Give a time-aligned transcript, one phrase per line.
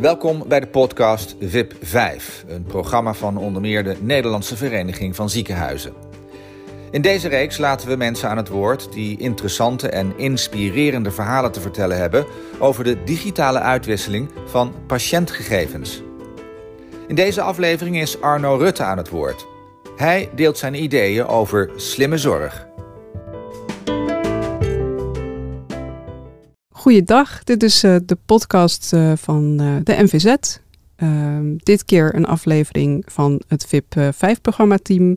[0.00, 5.30] Welkom bij de podcast VIP 5, een programma van onder meer de Nederlandse Vereniging van
[5.30, 5.92] Ziekenhuizen.
[6.90, 11.60] In deze reeks laten we mensen aan het woord die interessante en inspirerende verhalen te
[11.60, 12.26] vertellen hebben
[12.58, 16.02] over de digitale uitwisseling van patiëntgegevens.
[17.08, 19.46] In deze aflevering is Arno Rutte aan het woord.
[19.96, 22.69] Hij deelt zijn ideeën over slimme zorg.
[26.90, 30.34] Goeiedag, dit is uh, de podcast uh, van uh, de NVZ.
[30.96, 35.16] Ehm, dit keer een aflevering van het VIP 5-programma-team.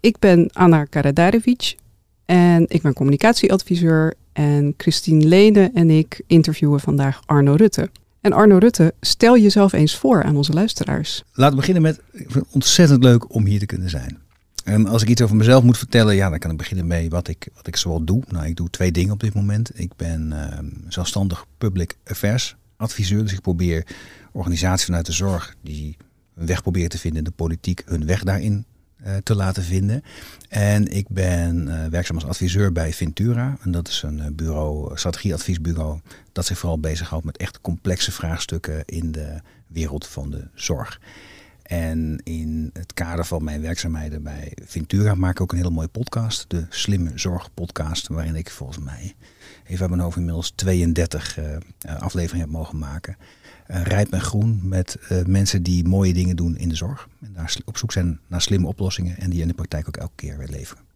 [0.00, 1.76] Ik ben Anna Karadarevic
[2.24, 4.14] en ik ben communicatieadviseur.
[4.32, 7.90] En Christine Lene en ik interviewen vandaag Arno Rutte.
[8.20, 11.22] En Arno Rutte, stel jezelf eens voor aan onze luisteraars.
[11.32, 14.18] Laten we beginnen met, ik vind het ontzettend leuk om hier te kunnen zijn.
[14.64, 17.28] En als ik iets over mezelf moet vertellen, ja, dan kan ik beginnen mee wat
[17.28, 18.22] ik, wat ik zoal doe.
[18.28, 19.70] Nou, ik doe twee dingen op dit moment.
[19.74, 23.22] Ik ben uh, zelfstandig public affairs adviseur.
[23.22, 23.86] Dus ik probeer
[24.32, 25.96] organisaties vanuit de zorg die
[26.34, 28.64] een weg proberen te vinden in de politiek, hun weg daarin
[29.06, 30.02] uh, te laten vinden.
[30.48, 33.56] En ik ben uh, werkzaam als adviseur bij Ventura.
[33.62, 36.00] En dat is een bureau, strategieadviesbureau,
[36.32, 41.00] dat zich vooral bezighoudt met echt complexe vraagstukken in de wereld van de zorg.
[41.62, 45.88] En in het kader van mijn werkzaamheden bij Ventura maak ik ook een hele mooie
[45.88, 46.44] podcast.
[46.48, 48.08] De Slimme Zorg podcast.
[48.08, 49.14] Waarin ik volgens mij,
[49.66, 51.56] even mijn hoofd inmiddels 32 uh,
[51.98, 53.16] afleveringen heb mogen maken.
[53.70, 57.08] Uh, rijp en groen met uh, mensen die mooie dingen doen in de zorg.
[57.20, 59.16] En daar op zoek zijn naar slimme oplossingen.
[59.16, 60.91] En die in de praktijk ook elke keer weer leveren.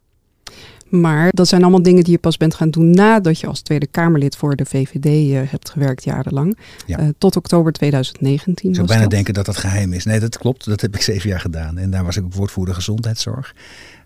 [0.89, 3.87] Maar dat zijn allemaal dingen die je pas bent gaan doen nadat je als Tweede
[3.87, 6.59] Kamerlid voor de VVD uh, hebt gewerkt jarenlang.
[6.87, 7.01] Ja.
[7.01, 8.69] Uh, tot oktober 2019.
[8.69, 9.11] Ik zou bijna dat.
[9.11, 10.05] denken dat dat geheim is.
[10.05, 10.65] Nee, dat klopt.
[10.65, 11.79] Dat heb ik zeven jaar gedaan.
[11.79, 13.55] En daar was ik ook woordvoerder gezondheidszorg.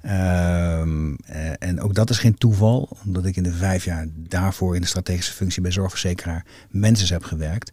[0.05, 0.81] Uh,
[1.59, 4.87] en ook dat is geen toeval, omdat ik in de vijf jaar daarvoor in de
[4.87, 7.73] strategische functie bij zorgverzekeraar mensen heb gewerkt.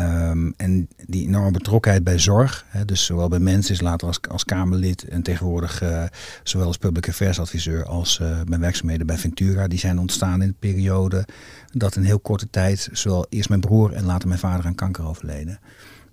[0.00, 4.20] Um, en die enorme betrokkenheid bij zorg, hè, dus zowel bij mensen is later als,
[4.28, 6.04] als Kamerlid en tegenwoordig uh,
[6.42, 10.48] zowel als public affairs adviseur als uh, mijn werkzaamheden bij Ventura, die zijn ontstaan in
[10.48, 11.26] de periode
[11.72, 15.06] dat in heel korte tijd zowel eerst mijn broer en later mijn vader aan kanker
[15.06, 15.58] overleden.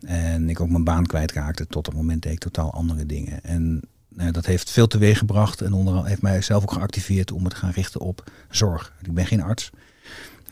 [0.02, 3.44] En ik ook mijn baan kwijtraakte tot het moment deed ik totaal andere dingen.
[3.44, 3.82] En
[4.18, 7.50] uh, dat heeft veel teweeg gebracht en onder heeft mij zelf ook geactiveerd om me
[7.50, 8.94] te gaan richten op zorg.
[9.02, 9.70] Ik ben geen arts,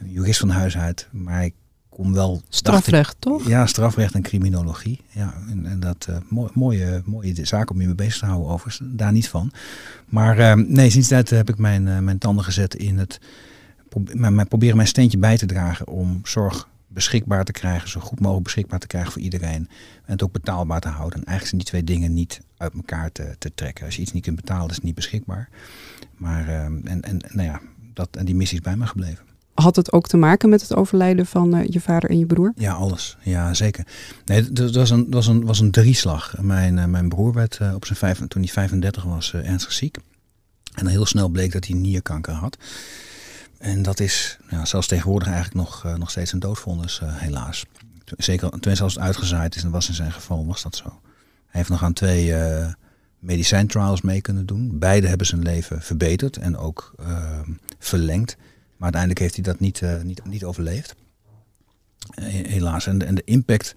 [0.04, 1.54] jurist van huis uit, maar ik
[1.92, 2.42] kom wel...
[2.50, 3.48] Strafrecht, ik, toch?
[3.48, 5.02] Ja, strafrecht en criminologie.
[5.10, 8.50] Ja, en, en dat uh, mooi, mooie, mooie zaak om je mee bezig te houden
[8.50, 8.90] overigens.
[8.94, 9.52] Daar niet van.
[10.06, 13.20] Maar uh, nee, sinds dat heb ik mijn, uh, mijn tanden gezet in het...
[13.90, 14.04] Pro
[14.48, 18.80] proberen mijn steentje bij te dragen om zorg beschikbaar te krijgen, zo goed mogelijk beschikbaar
[18.80, 19.70] te krijgen voor iedereen.
[20.06, 21.20] En het ook betaalbaar te houden.
[21.20, 23.86] En eigenlijk zijn die twee dingen niet uit elkaar te, te trekken.
[23.86, 25.50] Als je iets niet kunt betalen, is het niet beschikbaar.
[26.18, 27.62] Maar, en, en, nou ja,
[27.94, 29.31] dat, en die missie is bij me gebleven.
[29.54, 32.52] Had het ook te maken met het overlijden van uh, je vader en je broer?
[32.56, 33.18] Ja, alles.
[33.22, 33.86] Ja, zeker.
[34.26, 36.36] Nee, dat was een, was een, was een drieslag.
[36.42, 39.98] Mijn, uh, mijn broer werd uh, op zijn vijf, toen hij 35 was ernstig ziek.
[40.76, 42.58] En heel snel bleek dat hij nierkanker had.
[43.58, 47.66] En dat is zelfs tegenwoordig eigenlijk nog, nog steeds een doodvonnis, helaas.
[48.18, 50.84] Zeker, tenminste als het uitgezaaid is, en was in zijn geval, was dat zo.
[50.84, 52.34] Hij heeft nog aan twee
[53.20, 54.80] medicijntrials mee kunnen doen.
[54.80, 56.94] Beide hebben zijn leven verbeterd en ook
[57.80, 58.38] verlengd.
[58.82, 60.96] Maar uiteindelijk heeft hij dat niet, uh, niet, niet overleefd.
[62.22, 62.88] Helaas.
[62.88, 63.76] En de, en de impact,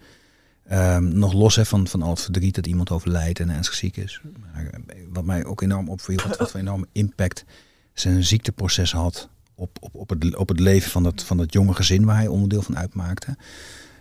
[0.73, 3.97] um, nog los hè, van, van al het verdriet dat iemand overlijdt en ernstig ziek
[3.97, 4.21] is.
[4.41, 4.71] Maar,
[5.09, 7.45] wat mij ook enorm opviel, wat, wat voor enorme impact
[7.93, 11.75] zijn ziekteproces had op, op, op, het, op het leven van dat, van dat jonge
[11.75, 13.37] gezin waar hij onderdeel van uitmaakte.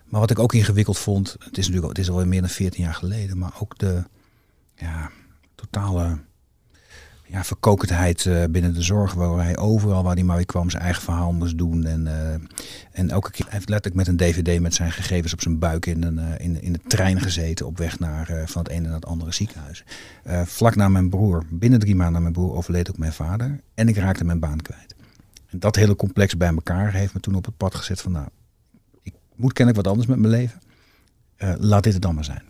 [0.05, 2.83] Maar wat ik ook ingewikkeld vond, het is natuurlijk het is alweer meer dan 14
[2.83, 4.03] jaar geleden, maar ook de
[4.75, 5.11] ja,
[5.55, 6.19] totale
[7.33, 10.83] ja, verkokendheid uh, binnen de zorg, waar hij overal waar hij maar weer kwam zijn
[10.83, 11.85] eigen verhaal moest doen.
[11.85, 12.33] En, uh,
[12.91, 16.03] en elke keer heeft letterlijk met een dvd met zijn gegevens op zijn buik in,
[16.03, 19.05] een, uh, in, in de trein gezeten op weg naar van het ene naar het
[19.05, 19.83] andere ziekenhuis.
[20.45, 23.87] vlak na mijn broer, binnen drie maanden na mijn broer, overleed ook mijn vader en
[23.87, 24.95] ik raakte mijn baan kwijt.
[25.47, 28.27] En dat hele complex bij elkaar heeft me toen op het pad gezet van nou,
[29.01, 30.59] ik moet kennelijk wat anders met mijn leven.
[31.59, 32.43] laat dit het dan maar zijn.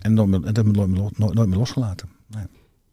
[0.00, 0.76] En dat heb ik
[1.16, 2.08] nooit meer losgelaten.
[2.26, 2.46] Nee.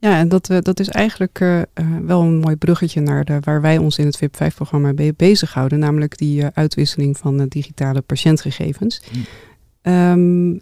[0.03, 1.61] Ja, en dat, dat is eigenlijk uh,
[2.05, 6.17] wel een mooi bruggetje naar de, waar wij ons in het VIP5-programma be bezighouden, namelijk
[6.17, 9.01] die uh, uitwisseling van digitale patiëntgegevens.
[9.11, 9.93] Mm.
[9.93, 10.57] Um,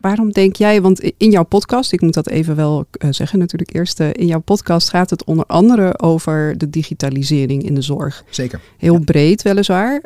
[0.00, 4.00] waarom denk jij, want in jouw podcast, ik moet dat even wel zeggen natuurlijk eerst,
[4.00, 8.24] in jouw podcast gaat het onder andere over de digitalisering in de zorg.
[8.30, 8.60] Zeker.
[8.78, 9.04] Heel ja.
[9.04, 10.02] breed weliswaar,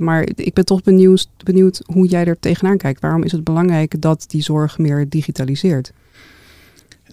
[0.00, 3.00] maar ik ben toch benieuwd, benieuwd hoe jij er tegenaan kijkt.
[3.00, 5.92] Waarom is het belangrijk dat die zorg meer digitaliseert?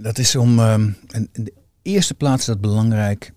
[0.01, 0.59] Dat is om.
[0.59, 3.33] In de eerste plaats is dat belangrijk.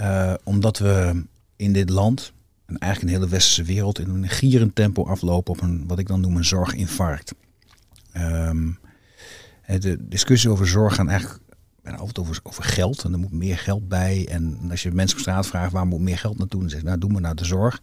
[0.00, 1.24] Uh, omdat we
[1.56, 2.32] in dit land
[2.66, 6.06] en eigenlijk een hele westerse wereld in een gierend tempo aflopen op een, wat ik
[6.06, 7.34] dan noem een zorginfarct.
[8.16, 8.78] Um,
[9.66, 11.40] de discussies over zorg gaan eigenlijk
[11.84, 13.04] altijd over, over geld.
[13.04, 14.26] En er moet meer geld bij.
[14.28, 16.98] En als je mensen op straat vraagt waar moet meer geld naartoe, dan zeggen nou
[16.98, 17.82] doe maar naar de zorg.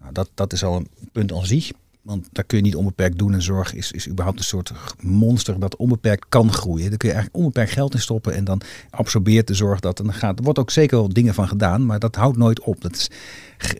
[0.00, 1.70] Nou, dat, dat is al een punt aan zich.
[2.08, 3.32] Want daar kun je niet onbeperkt doen.
[3.32, 6.88] En zorg is, is überhaupt een soort monster dat onbeperkt kan groeien.
[6.88, 8.34] Daar kun je eigenlijk onbeperkt geld in stoppen.
[8.34, 8.60] En dan
[8.90, 9.98] absorbeert de zorg dat.
[9.98, 11.86] En dan gaat, er wordt ook zeker wel dingen van gedaan.
[11.86, 12.80] Maar dat houdt nooit op.
[12.80, 13.10] Dat is,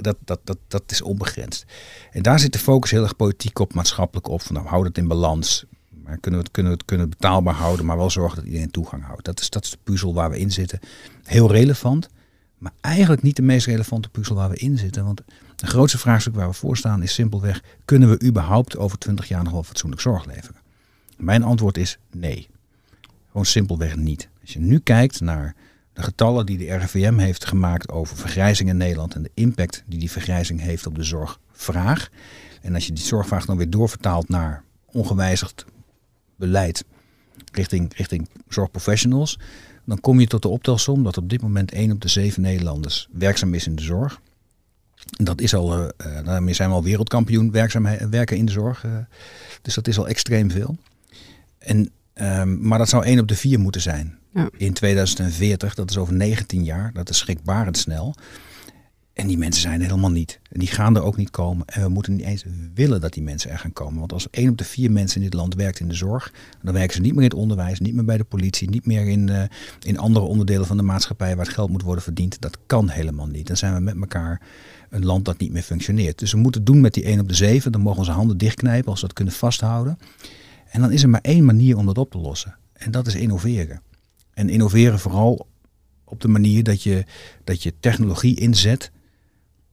[0.01, 1.65] dat, dat, dat, dat is onbegrensd.
[2.11, 4.43] En daar zit de focus heel erg politiek op, maatschappelijk op.
[4.43, 5.65] Van nou, houd het in balans.
[6.05, 8.71] Maar kunnen we, het, kunnen we het kunnen betaalbaar houden, maar wel zorgen dat iedereen
[8.71, 9.25] toegang houdt.
[9.25, 10.79] Dat is, dat is de puzzel waar we in zitten.
[11.25, 12.09] Heel relevant,
[12.59, 15.05] maar eigenlijk niet de meest relevante puzzel waar we in zitten.
[15.05, 15.23] Want
[15.61, 19.43] de grootste vraagstuk waar we voor staan is simpelweg: kunnen we überhaupt over 20 jaar
[19.43, 20.61] nog wel fatsoenlijk zorg leveren?
[21.17, 22.49] Mijn antwoord is nee.
[23.27, 24.29] Gewoon simpelweg niet.
[24.41, 25.55] Als je nu kijkt naar
[25.93, 29.99] de getallen die de RIVM heeft gemaakt over vergrijzing in Nederland en de impact die
[29.99, 32.09] die vergrijzing heeft op de zorgvraag.
[32.63, 35.65] En als je die zorgvraag dan weer doorvertaalt naar ongewijzigd
[36.37, 36.85] beleid
[37.53, 39.39] richting, richting zorgprofessionals,
[39.85, 43.09] dan kom je tot de optelsom dat op dit moment 1 op de 7 Nederlanders
[43.13, 44.21] werkzaam is in de zorg.
[45.07, 45.89] Dat is al, uh,
[46.25, 47.51] daarmee zijn we al wereldkampioen
[48.11, 48.85] werken in de zorg.
[48.85, 48.93] Uh,
[49.63, 50.77] dus dat is al extreem veel.
[51.59, 54.19] En, um, maar dat zou 1 op de 4 moeten zijn.
[54.35, 54.49] Ja.
[54.57, 58.15] In 2040, dat is over 19 jaar, dat is schrikbarend snel.
[59.19, 60.41] En die mensen zijn er helemaal niet.
[60.51, 61.67] En die gaan er ook niet komen.
[61.67, 62.45] En we moeten niet eens
[62.75, 63.99] willen dat die mensen er gaan komen.
[63.99, 66.33] Want als één op de vier mensen in dit land werkt in de zorg,
[66.63, 69.09] dan werken ze niet meer in het onderwijs, niet meer bij de politie, niet meer
[69.09, 69.43] in, uh,
[69.83, 72.41] in andere onderdelen van de maatschappij waar het geld moet worden verdiend.
[72.41, 73.47] Dat kan helemaal niet.
[73.47, 74.43] Dan zijn we met elkaar
[74.91, 76.19] een land dat niet meer functioneert.
[76.19, 77.73] Dus we moeten doen met die 1 op de 7.
[77.73, 79.99] Dan mogen onze handen dichtknijpen als we dat kunnen vasthouden.
[80.71, 82.57] En dan is er maar één manier om dat op te lossen.
[82.73, 83.83] En dat is innoveren.
[84.35, 85.47] En innoveren vooral
[86.05, 87.05] op de manier dat je,
[87.45, 88.91] dat je technologie inzet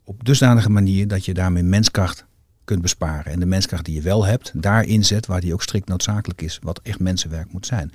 [0.05, 2.25] op dusdanige manier dat je daarmee menskracht
[2.63, 3.31] kunt besparen.
[3.31, 6.59] En de menskracht die je wel hebt, daar inzet waar die ook strikt noodzakelijk is.
[6.61, 7.91] Wat echt mensenwerk moet zijn.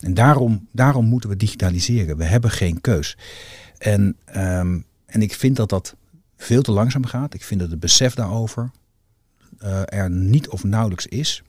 [0.00, 2.16] En daarom, daarom moeten we digitaliseren.
[2.16, 3.16] We hebben geen keus.
[3.78, 5.96] En, ehm, en ik vind dat dat
[6.36, 7.34] veel te langzaam gaat.
[7.34, 8.70] Ik vind dat het besef daarover
[9.62, 11.42] uh, er niet of nauwelijks is.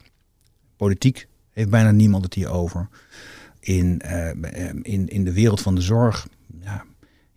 [0.77, 2.87] Politiek heeft bijna niemand het hier over.
[3.59, 4.29] In, uh,
[4.81, 6.27] in, in de wereld van de zorg
[6.61, 6.83] ja,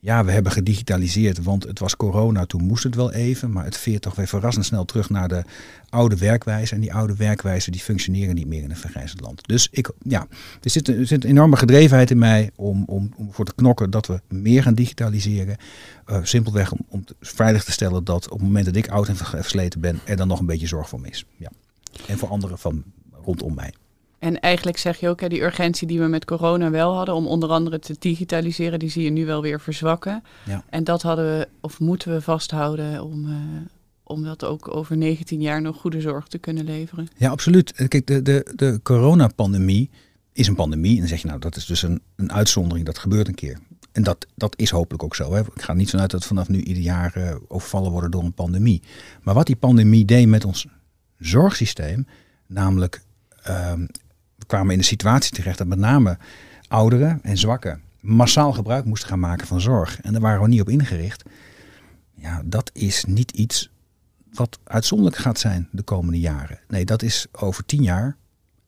[0.07, 3.53] ja, we hebben gedigitaliseerd, want het was corona, toen moest het wel even.
[3.53, 5.45] Maar het veert toch weer verrassend snel terug naar de
[5.89, 6.75] oude werkwijze.
[6.75, 9.49] En die oude werkwijze die functioneren niet meer in een vergrijzend land.
[9.49, 10.27] Dus ik, ja,
[10.63, 13.91] er zit, er zit een enorme gedrevenheid in mij om, om, om voor te knokken
[13.91, 15.57] dat we meer gaan digitaliseren.
[16.07, 19.17] Uh, simpelweg om, om veilig te stellen dat op het moment dat ik oud en
[19.17, 21.25] versleten ben, er dan nog een beetje zorg voor me is.
[21.37, 21.51] Ja.
[22.07, 22.85] En voor anderen van
[23.25, 23.73] rondom mij.
[24.27, 27.27] En eigenlijk zeg je ook, hè, die urgentie die we met corona wel hadden om
[27.27, 30.23] onder andere te digitaliseren, die zie je nu wel weer verzwakken.
[30.45, 30.65] Ja.
[30.71, 33.37] En dat hadden we, of moeten we vasthouden om, uh,
[34.03, 37.09] om dat ook over 19 jaar nog goede zorg te kunnen leveren.
[37.17, 37.89] Ja, absoluut.
[37.89, 39.91] Kijk, de, de, de coronapandemie
[40.33, 40.93] is een pandemie.
[40.93, 43.59] En dan zeg je, nou, dat is dus een, een uitzondering, dat gebeurt een keer.
[43.93, 45.33] En dat, dat is hopelijk ook zo.
[45.33, 45.41] Hè.
[45.41, 48.83] Ik ga niet vanuit dat vanaf nu ieder jaar uh, overvallen worden door een pandemie.
[49.23, 50.67] Maar wat die pandemie deed met ons
[51.19, 52.07] zorgsysteem,
[52.47, 53.05] namelijk
[53.49, 53.89] um,
[54.47, 56.19] kwamen in de situatie terecht dat met name
[56.69, 60.01] ouderen en zwakken massaal gebruik moesten gaan maken van zorg.
[60.01, 61.23] En daar waren we niet op ingericht.
[62.15, 63.71] Ja, dat is niet iets
[64.33, 66.61] wat uitzonderlijk gaat zijn de komende jaren.
[66.69, 68.17] Nee, dat is over tien jaar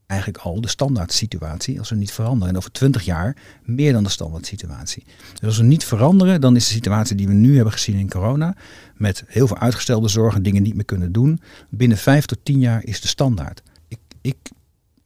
[0.07, 2.49] eigenlijk al de standaard situatie als we niet veranderen.
[2.49, 5.05] En over twintig jaar meer dan de standaard situatie.
[5.33, 8.09] Dus als we niet veranderen, dan is de situatie die we nu hebben gezien in
[8.09, 8.57] corona,
[8.95, 12.61] met heel veel uitgestelde zorg en dingen niet meer kunnen doen, binnen vijf tot tien
[12.61, 13.63] jaar is de standaard.
[13.89, 14.37] Ik, ik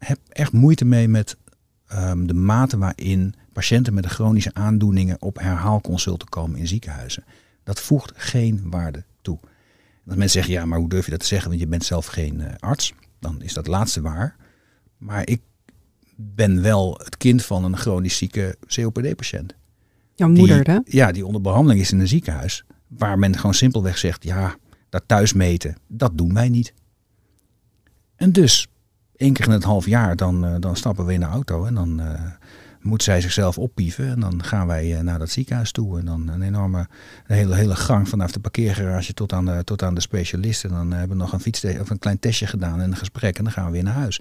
[0.07, 1.37] heb echt moeite mee met
[1.93, 7.25] um, de mate waarin patiënten met chronische aandoeningen op herhaalconsulten komen in ziekenhuizen.
[7.65, 9.39] Dat voegt geen waarde toe.
[10.05, 12.07] Dat mensen zeggen, ja, maar hoe durf je dat te zeggen, want je bent zelf
[12.07, 12.93] geen uh, arts.
[13.19, 14.37] Dan is dat laatste waar.
[14.99, 15.41] Maar ik
[16.17, 19.55] ben wel het kind van een chronisch zieke COPD-patiënt.
[20.15, 20.79] Jouw moeder, hè?
[20.85, 22.65] Ja, die onder behandeling is in een ziekenhuis.
[22.87, 24.57] Waar men gewoon simpelweg zegt, ja,
[24.89, 26.75] dat thuis meten, dat doen wij niet.
[28.17, 28.69] En dus
[29.23, 31.75] één keer in het half jaar, dan, uh, dan stappen we in de auto en
[31.75, 32.21] dan uh,
[32.81, 34.09] moet zij zichzelf oppieven.
[34.09, 35.99] En dan gaan wij uh, naar dat ziekenhuis toe.
[35.99, 36.89] En dan een enorme
[37.27, 40.65] hele, hele gang vanaf de parkeergarage tot aan de, tot aan de specialist.
[40.65, 43.39] En dan hebben we nog een, fiets of een klein testje gedaan en een gesprek.
[43.39, 44.21] En dan gaan we weer naar huis.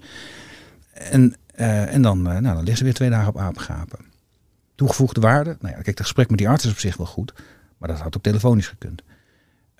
[0.92, 3.98] En, en dan, nou, dan ligt ze weer twee dagen op apengapen.
[4.74, 5.56] Toegevoegde waarde.
[5.60, 7.34] Nou ja, kijk, het gesprek met die arts is op zich wel goed.
[7.78, 9.02] Maar dat had ook telefonisch gekund.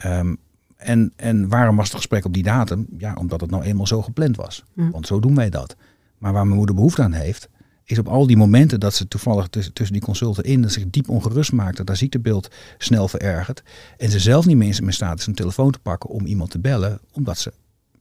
[0.05, 0.39] Um,
[0.85, 2.87] en, en waarom was het gesprek op die datum?
[2.99, 4.65] Ja, omdat het nou eenmaal zo gepland was.
[4.75, 5.77] Want zo doen wij dat.
[6.19, 7.49] Maar waar mijn moeder behoefte aan heeft,
[7.85, 10.91] is op al die momenten dat ze toevallig tussen, tussen die consulten in dat zich
[10.91, 13.63] diep ongerust maakt, dat haar ziektebeeld snel verergert.
[13.97, 16.59] En ze zelf niet meer in staat is een telefoon te pakken om iemand te
[16.59, 17.53] bellen, omdat ze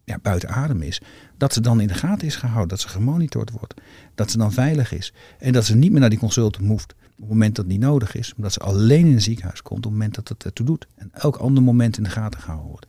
[0.03, 1.01] ja, buiten adem is.
[1.37, 3.73] Dat ze dan in de gaten is gehouden, dat ze gemonitord wordt,
[4.15, 5.13] dat ze dan veilig is.
[5.39, 7.83] En dat ze niet meer naar die consulten hoeft op het moment dat het niet
[7.83, 10.65] nodig is, omdat ze alleen in een ziekenhuis komt op het moment dat het ertoe
[10.65, 10.87] doet.
[10.95, 12.85] En elk ander moment in de gaten gehouden wordt.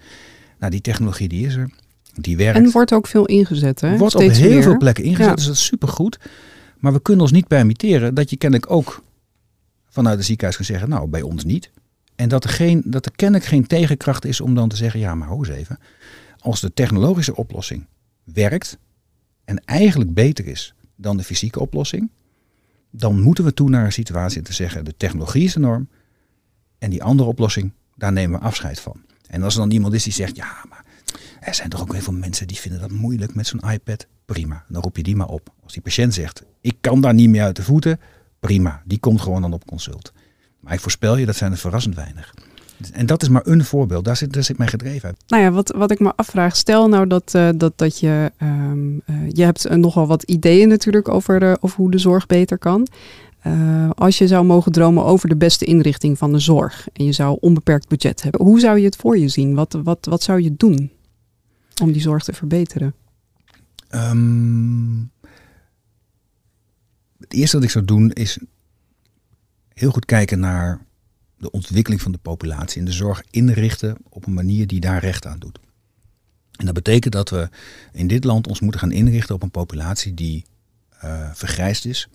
[0.58, 1.70] Nou, die technologie die is er.
[2.14, 2.58] Die werkt.
[2.58, 3.96] En wordt ook veel ingezet, hè?
[3.96, 4.62] Wordt Steeds op heel meer.
[4.62, 5.34] veel plekken ingezet, Ja.
[5.34, 6.18] dus dat is supergoed.
[6.78, 9.02] Maar we kunnen ons niet permitteren dat je kennelijk ook
[9.88, 11.70] vanuit het ziekenhuis kan zeggen, nou, bij ons niet.
[12.14, 15.14] En dat er, geen, dat er kennelijk geen tegenkracht is om dan te zeggen, ja,
[15.14, 15.78] maar hou eens even.
[16.38, 17.86] Als de technologische oplossing
[18.24, 18.78] werkt
[19.44, 22.10] en eigenlijk beter is dan de fysieke oplossing,
[22.92, 25.88] dan moeten we toe naar een situatie te zeggen, de technologie is de norm
[26.78, 29.00] en die andere oplossing, daar nemen we afscheid van.
[29.26, 30.84] En als er dan iemand is die zegt, ja, maar
[31.40, 34.06] er zijn toch ook heel veel mensen die vinden dat moeilijk met zo'n iPad.
[34.24, 35.52] Prima, dan roep je die maar op.
[35.62, 38.00] Als die patiënt zegt, ik kan daar niet meer uit de voeten,
[38.40, 40.12] prima, die komt gewoon dan op consult.
[40.60, 42.34] Maar ik voorspel je, dat zijn er verrassend weinig.
[42.90, 45.22] En dat is maar een voorbeeld, daar zit, daar zit mijn gedreven uit.
[45.26, 48.98] Nou ja, wat, wat ik me afvraag, stel nou dat, eh, dat, dat je, ehm,
[49.06, 52.86] eh, je hebt eh, nogal wat ideeën natuurlijk over, over hoe de zorg beter kan.
[53.94, 57.36] Als je zou mogen dromen over de beste inrichting van de zorg en je zou
[57.40, 59.54] onbeperkt budget hebben, hoe zou je het voor je zien?
[59.54, 60.90] Wat, wat, wat zou je doen
[61.82, 62.94] om die zorg te verbeteren?
[63.88, 65.00] Ehm,
[67.18, 68.38] het eerste wat ik zou doen is
[69.74, 70.80] heel goed kijken naar
[71.42, 75.26] de ontwikkeling van de populatie en de zorg inrichten op een manier die daar recht
[75.26, 75.58] aan doet.
[76.52, 77.48] En dat betekent dat we
[77.92, 80.44] in dit land ons moeten gaan inrichten op een populatie die
[80.98, 82.08] eh, vergrijsd is.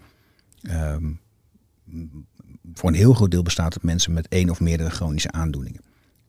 [0.62, 1.12] Ehm,
[2.74, 5.81] voor een heel groot deel bestaat uit mensen met één of meerdere chronische aandoeningen.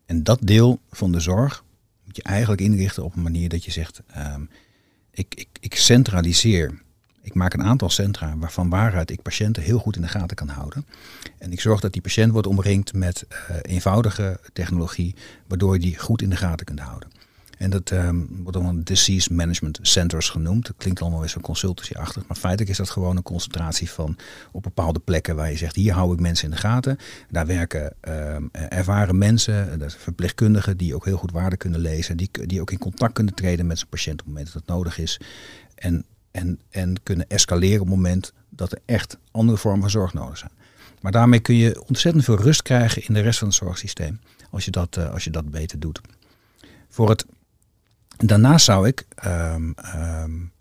[0.06, 1.64] En dat deel van de zorg
[2.04, 4.42] moet je eigenlijk inrichten op een manier dat je zegt, ehm,
[5.10, 6.82] ik, ik, ik centraliseer.
[7.28, 10.48] Ik maak een aantal centra waarvan waaruit ik patiënten heel goed in de gaten kan
[10.48, 10.86] houden.
[11.38, 15.14] En ik zorg dat die patiënt wordt omringd met eh, eenvoudige technologie,
[15.46, 17.08] waardoor je die goed in de gaten kunt houden.
[17.58, 20.66] En dat ehm, wordt dan disease management centers genoemd.
[20.66, 22.26] Dat klinkt allemaal weer zo consultancy-achtig.
[22.26, 24.16] Maar feitelijk is dat gewoon een concentratie van
[24.52, 26.98] op bepaalde plekken waar je zegt, hier hou ik mensen in de gaten.
[27.30, 32.16] Daar werken ehm, ervaren mensen, zijn verpleegkundigen die ook heel goed waarde kunnen lezen.
[32.16, 34.70] Die, die ook in contact kunnen treden met zijn patiënt op het moment dat het
[34.70, 35.20] nodig is.
[35.74, 40.12] En, en, en kunnen escaleren op het moment dat er echt andere vormen van zorg
[40.12, 40.52] nodig zijn.
[41.00, 44.20] Maar daarmee kun je ontzettend veel rust krijgen in de rest van het zorgsysteem.
[44.50, 46.00] Als je dat, uh, als je dat beter doet.
[46.88, 47.26] Voor het
[48.18, 50.52] Daarnaast zou ik um, um,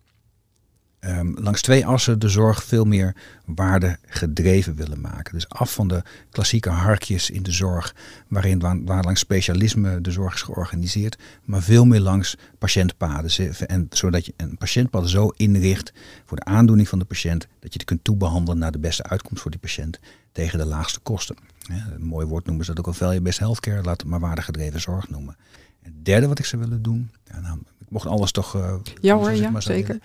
[0.99, 5.33] um, langs twee assen de zorg veel meer waarde gedreven willen maken.
[5.33, 7.95] Dus af van de klassieke harkjes in de zorg,
[8.27, 13.57] waarin waar, waar langs specialisme de zorg is georganiseerd, maar veel meer langs patiëntpaden.
[13.67, 15.93] En zodat je een patiëntpad zo inricht
[16.25, 19.41] voor de aandoening van de patiënt, dat je het kunt toebehandelen naar de beste uitkomst
[19.41, 19.99] voor die patiënt
[20.31, 21.35] tegen de laagste kosten.
[21.59, 24.81] Ja, een mooi woord noemen ze dat ook al value-based healthcare, laat het maar waardegedreven
[24.81, 25.35] zorg noemen.
[25.81, 28.55] Het derde wat ik zou willen doen, ja, nou, ik mocht alles toch.
[28.55, 29.99] Uh, ja hoor, ja, zeker.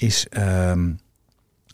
[0.00, 0.98] Is, um,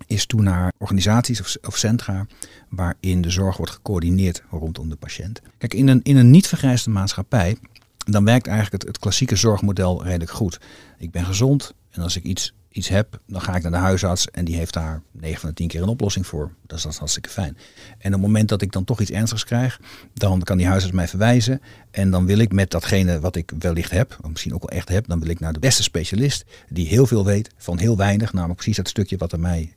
[0.06, 2.26] is toen naar organisaties of, of, centra
[2.68, 5.42] waarin de zorg wordt gecoördineerd rondom de patiënt.
[5.59, 7.56] Kijk, in een, in een niet vergrijsde maatschappij,
[7.97, 10.61] dan werkt eigenlijk het, het klassieke zorgmodel redelijk goed.
[10.99, 14.30] Ik ben gezond en als ik iets, iets heb, dan ga ik naar de huisarts
[14.30, 16.50] en die heeft daar 9 van de 10 keer een oplossing voor.
[16.66, 17.56] Is, dat is hartstikke fijn.
[17.99, 19.80] En op het moment dat ik dan toch iets ernstigs krijg,
[20.14, 21.61] dan kan die huisarts mij verwijzen.
[21.90, 24.88] En dan wil ik met datgene wat ik wellicht heb, of misschien ook wel echt
[24.88, 28.33] heb, dan wil ik naar de beste specialist die heel veel weet van heel weinig.
[28.33, 29.76] Namelijk precies dat stukje wat er mij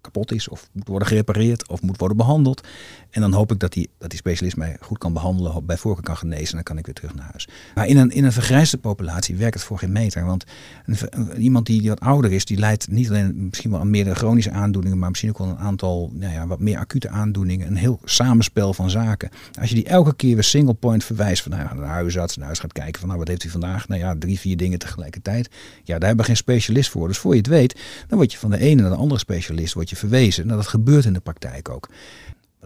[0.00, 2.66] kapot is of moet worden gerepareerd of moet worden behandeld.
[3.16, 6.04] En dan hoop ik dat die, dat die specialist mij goed kan behandelen, bij voorkeur
[6.04, 7.48] kan genezen en dan kan ik weer terug naar huis.
[7.74, 10.24] Maar in een, in een vergrijsde populatie werkt het voor geen meter.
[10.24, 10.44] Want
[11.38, 14.50] iemand die, die wat ouder is, die leidt niet alleen misschien wel aan meerdere chronische
[14.50, 17.66] aandoeningen, maar misschien ook wel een aantal nou ja, wat meer acute aandoeningen.
[17.66, 19.30] Een heel samenspel van zaken.
[19.60, 22.46] Als je die elke keer weer single point verwijst van nou, naar de huisarts, naar
[22.46, 23.88] huis gaat kijken van nou wat heeft hij vandaag?
[23.88, 25.48] Nou ja, drie, vier dingen tegelijkertijd.
[25.82, 27.08] Ja, daar hebben we geen specialist voor.
[27.08, 29.74] Dus voor je het weet, dan word je van de ene naar de andere specialist
[29.74, 30.46] word je verwezen.
[30.46, 31.88] Nou, dat gebeurt in de praktijk ook.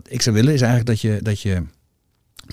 [0.02, 1.62] Wat ik zou willen is eigenlijk dat je, dat je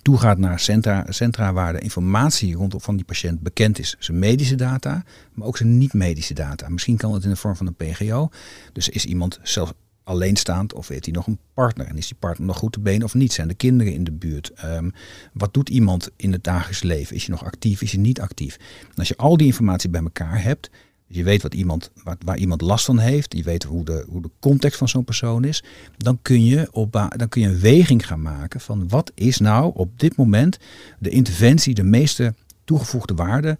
[0.01, 3.95] toegaat naar centra, centra waar de informatie rondom van die patiënt bekend is.
[3.99, 6.69] Zijn medische data, maar ook zijn niet-medische data.
[6.69, 8.29] Misschien kan het in de vorm van een PGO.
[8.73, 9.73] Dus is iemand zelf
[10.03, 11.87] alleenstaand of heeft hij nog een partner?
[11.87, 13.33] En is die partner nog goed te benen of niet?
[13.33, 14.51] Zijn de kinderen in de buurt?
[14.63, 14.93] Um,
[15.33, 17.15] wat doet iemand in het dagelijks leven?
[17.15, 17.81] Is hij nog actief?
[17.81, 18.57] Is hij niet actief?
[18.95, 20.69] Als je al die informatie bij elkaar hebt,
[21.07, 21.91] je weet wat iemand,
[22.23, 25.43] waar, iemand last van heeft, je weet hoe de, hoe de context van zo'n persoon
[25.43, 25.63] is,
[25.97, 29.71] dan kun, je op, dan kun je een weging gaan maken van wat is nou
[29.75, 30.57] op dit moment
[30.99, 32.33] de interventie, de meeste
[32.63, 33.57] toegevoegde waarde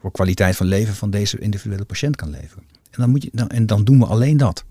[0.00, 2.64] voor kwaliteit van leven van deze individuele patiënt kan leveren.
[2.90, 4.64] En dan, moet je, dan, en dan doen we alleen dat.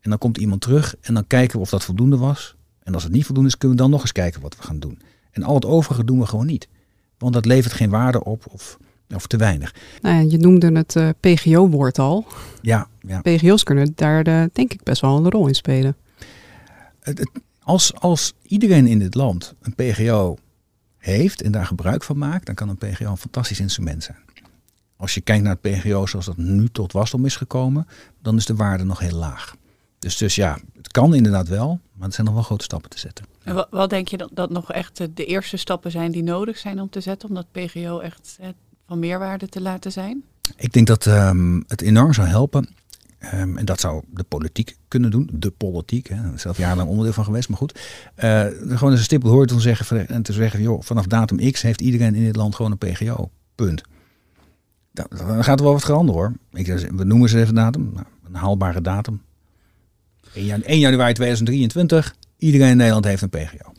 [0.00, 2.56] En dan komt iemand terug en dan kijken we of dat voldoende was.
[2.82, 4.78] En als het niet voldoende is, kunnen we dan nog eens kijken wat we gaan
[4.78, 5.00] doen.
[5.30, 6.68] En al het overige doen we gewoon niet.
[7.18, 8.78] Want dat levert geen waarde op of,
[9.14, 9.74] of te weinig.
[10.00, 12.26] Nou ja, je noemde het uh, PGO-woord al.
[12.60, 13.20] Ja, ja.
[13.20, 15.96] PGO's kunnen daar de, denk ik best wel een rol in spelen.
[17.62, 20.36] Als, als iedereen in dit land een PGO
[20.96, 24.18] heeft en daar gebruik van maakt, dan kan een PGO een fantastisch instrument zijn.
[24.96, 27.86] Als je kijkt naar het PGO zoals dat nu tot wasdom is gekomen,
[28.22, 29.56] dan is de waarde nog heel laag.
[29.98, 32.98] Dus, dus ja, het kan inderdaad wel, maar er zijn nog wel grote stappen te
[32.98, 33.24] zetten.
[33.42, 36.58] En wat, wat denk je dat, dat nog echt de eerste stappen zijn die nodig
[36.58, 38.38] zijn om te zetten, om dat PGO echt
[38.86, 40.24] van meerwaarde te laten zijn?
[40.56, 42.68] Ik denk dat um, het enorm zou helpen.
[43.34, 45.30] Um, en dat zou de politiek kunnen doen.
[45.32, 46.08] De politiek.
[46.08, 46.38] Hè.
[46.38, 47.48] Zelf jarenlang onderdeel van geweest.
[47.48, 47.80] Maar goed.
[48.24, 50.08] Uh, gewoon eens een stippel horizon zeggen.
[50.08, 50.62] En te zeggen.
[50.62, 53.30] Joh, vanaf datum X heeft iedereen in dit land gewoon een PGO.
[53.54, 53.82] Punt.
[54.92, 56.32] Dan, gaat er wel wat veranderen hoor.
[56.52, 57.90] Ik, we noemen ze even datum.
[57.94, 59.22] Nou, een haalbare datum.
[60.34, 62.14] 1 januari 2023.
[62.38, 63.72] Iedereen in Nederland heeft een PGO.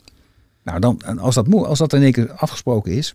[0.68, 3.14] Nou, dan, als, dat, als dat in één keer afgesproken is,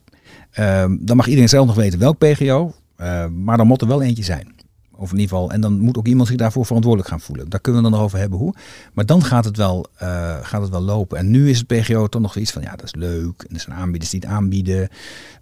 [0.59, 2.73] uh, dan mag iedereen zelf nog weten welk PGO.
[2.97, 4.55] Uh, maar dan moet er wel eentje zijn.
[4.95, 7.49] Of in ieder geval, en dan moet ook iemand zich daarvoor verantwoordelijk gaan voelen.
[7.49, 8.53] Daar kunnen we dan over hebben hoe.
[8.93, 11.17] Maar dan gaat het wel, uh, gaat het wel lopen.
[11.17, 13.43] En nu is het PGO toch nog iets van, ja, dat is leuk.
[13.47, 14.89] En er zijn aanbieders die het aanbieden.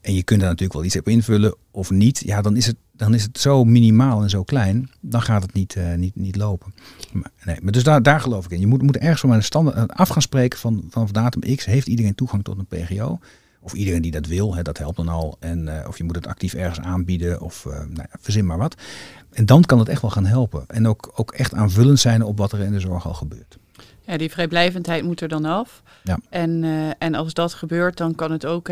[0.01, 2.21] En je kunt daar natuurlijk wel iets op invullen of niet.
[2.25, 4.89] Ja, dan is het, dan is het zo minimaal en zo klein.
[4.99, 6.73] Dan gaat het niet, uh, niet, niet lopen.
[7.13, 8.59] Maar, nee, maar dus daar, daar geloof ik in.
[8.59, 11.65] Je moet, moet ergens van een standaard af gaan spreken van, van datum X.
[11.65, 13.19] Heeft iedereen toegang tot een PGO?
[13.63, 15.37] Of iedereen die dat wil, hè, dat helpt dan al.
[15.39, 18.57] En, uh, of je moet het actief ergens aanbieden of uh, nou ja, verzin maar
[18.57, 18.75] wat.
[19.31, 20.63] En dan kan het echt wel gaan helpen.
[20.67, 23.57] En ook, ook echt aanvullend zijn op wat er in de zorg al gebeurt.
[24.01, 25.83] Ja, die vrijblijvendheid moet er dan af.
[26.03, 26.19] Ja.
[26.29, 28.69] En, uh, en als dat gebeurt, dan kan het ook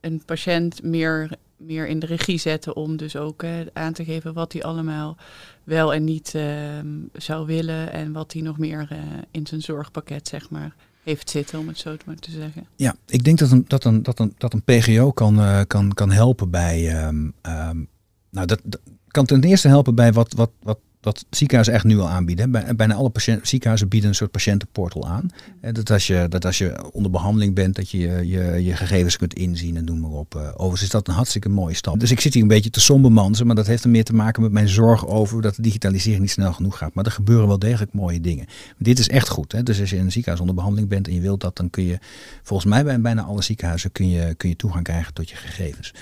[0.00, 1.30] een patiënt meer,
[1.66, 5.16] meer in de regie zetten om dus ook aan te geven wat hij allemaal
[5.64, 7.92] wel en niet ehm, zou willen.
[7.92, 8.88] En wat hij nog meer
[9.30, 12.66] in zijn zorgpakket, zeg maar, heeft zitten, om het zo te zeggen.
[12.76, 15.92] Ja, ik denk dat een, dat een, dat een, dat een PGO kan, uh, kan,
[15.92, 17.06] kan helpen bij.
[17.06, 17.88] Um, um,
[18.30, 21.98] nou, dat, dat, kan ten eerste helpen bij wat, wat, wat, wat ziekenhuizen echt nu
[21.98, 22.50] al aanbieden.
[22.76, 25.30] Bijna alle patiënt, ziekenhuizen bieden een soort patiëntenportal aan.
[25.72, 29.34] Dat als, je, dat als je onder behandeling bent, dat je je, je gegevens kunt
[29.34, 30.34] inzien en noem maar op.
[30.34, 32.00] Overigens is dat een hartstikke mooie stap.
[32.00, 34.42] Dus ik zit hier een beetje te sombermansen, maar dat heeft er meer te maken
[34.42, 36.94] met mijn zorg over dat de digitalisering niet snel genoeg gaat.
[36.94, 38.46] Maar er gebeuren wel degelijk mooie dingen.
[38.78, 39.52] Dit is echt goed.
[39.52, 39.62] Hè?
[39.62, 41.84] Dus als je in een ziekenhuis onder behandeling bent en je wilt dat, dan kun
[41.84, 41.98] je
[42.42, 45.94] volgens mij bij bijna alle ziekenhuizen kun je, kun je toegang krijgen tot je gegevens.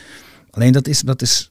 [0.51, 1.51] Alleen dat is, dat is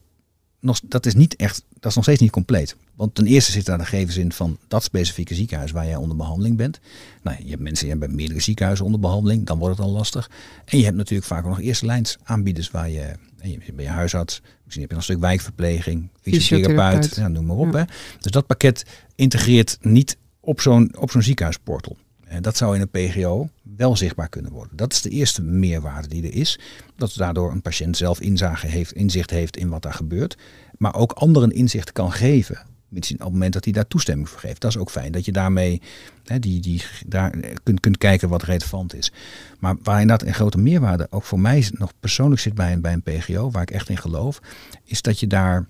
[0.63, 2.76] nog, dat is niet echt, dat is nog steeds niet compleet.
[2.95, 6.17] Want ten eerste zitten daar de gegevens in van dat specifieke ziekenhuis waar jij onder
[6.17, 6.80] behandeling bent.
[7.21, 10.30] Nou, je hebt mensen die hebben meerdere ziekenhuizen onder behandeling, dan wordt het al lastig.
[10.65, 13.91] En je hebt natuurlijk vaak ook nog eerste lijns aanbieders waar je, je ben je
[13.91, 17.73] huisarts, misschien heb je nog een stuk wijkverpleging, fysiotherapeut, ja, noem maar op.
[17.73, 17.80] Ja.
[17.80, 17.84] Hè.
[18.19, 21.97] Dus dat pakket integreert niet op zo'n op zo'n ziekenhuisportal.
[22.23, 24.77] En dat zou in een PGO wel zichtbaar kunnen worden.
[24.77, 26.59] Dat is de eerste meerwaarde die er is.
[26.95, 30.38] Dat daardoor een patiënt zelf inzage heeft, inzicht heeft in wat daar gebeurt.
[30.77, 32.71] Maar ook anderen inzicht kan geven.
[32.95, 34.62] Op het moment dat hij daar toestemming voor geeft.
[34.62, 35.12] Dat is ook fijn.
[35.12, 35.81] Dat je daarmee
[36.23, 37.33] hè, die, die, daar
[37.63, 39.12] kunt, kunt kijken wat relevant is.
[39.59, 42.93] Maar waar inderdaad een grote meerwaarde ook voor mij nog persoonlijk zit bij een, bij
[42.93, 44.39] een PGO, waar ik echt in geloof,
[44.83, 45.65] is dat je daar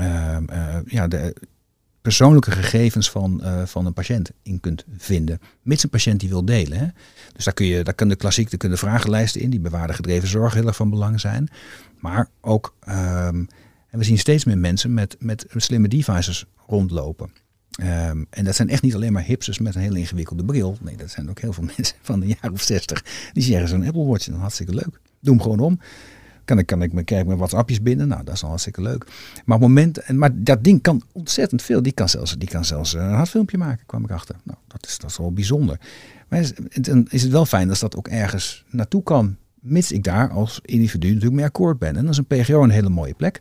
[0.00, 1.34] uh, uh, ja, de,
[2.06, 5.40] persoonlijke gegevens van, uh, van een patiënt in kunt vinden.
[5.62, 6.78] Mits een patiënt die wil delen.
[6.78, 6.86] Hè.
[7.32, 10.54] Dus daar, kun je, daar kunnen klassiek daar kunnen vragenlijsten in, die bewaarde gedreven zorg
[10.54, 11.48] heel erg van belang zijn.
[11.98, 13.48] Maar ook, um,
[13.90, 17.30] en we zien steeds meer mensen met, met slimme devices rondlopen.
[17.80, 20.76] Um, en dat zijn echt niet alleen maar hipsters met een hele ingewikkelde bril.
[20.80, 23.04] Nee, dat zijn ook heel veel mensen van een jaar of zestig.
[23.32, 25.00] Die zeggen zo'n Apple Watch, dan hartstikke leuk.
[25.20, 25.80] Doe hem gewoon om.
[26.46, 28.08] Kan ik, kan ik met WhatsAppjes binnen.
[28.08, 29.06] Nou, dat is al hartstikke leuk.
[29.44, 31.82] Maar, op moment, maar dat ding kan ontzettend veel.
[31.82, 34.36] Die kan zelfs, die kan zelfs een hartfilmpje maken, kwam ik achter.
[34.42, 35.80] Nou, dat is, dat is wel bijzonder.
[36.28, 39.36] Maar dan is het wel fijn als dat ook ergens naartoe kan.
[39.60, 41.96] Mits ik daar als individu natuurlijk mee akkoord ben.
[41.96, 43.40] En dan is een PGO een hele mooie plek.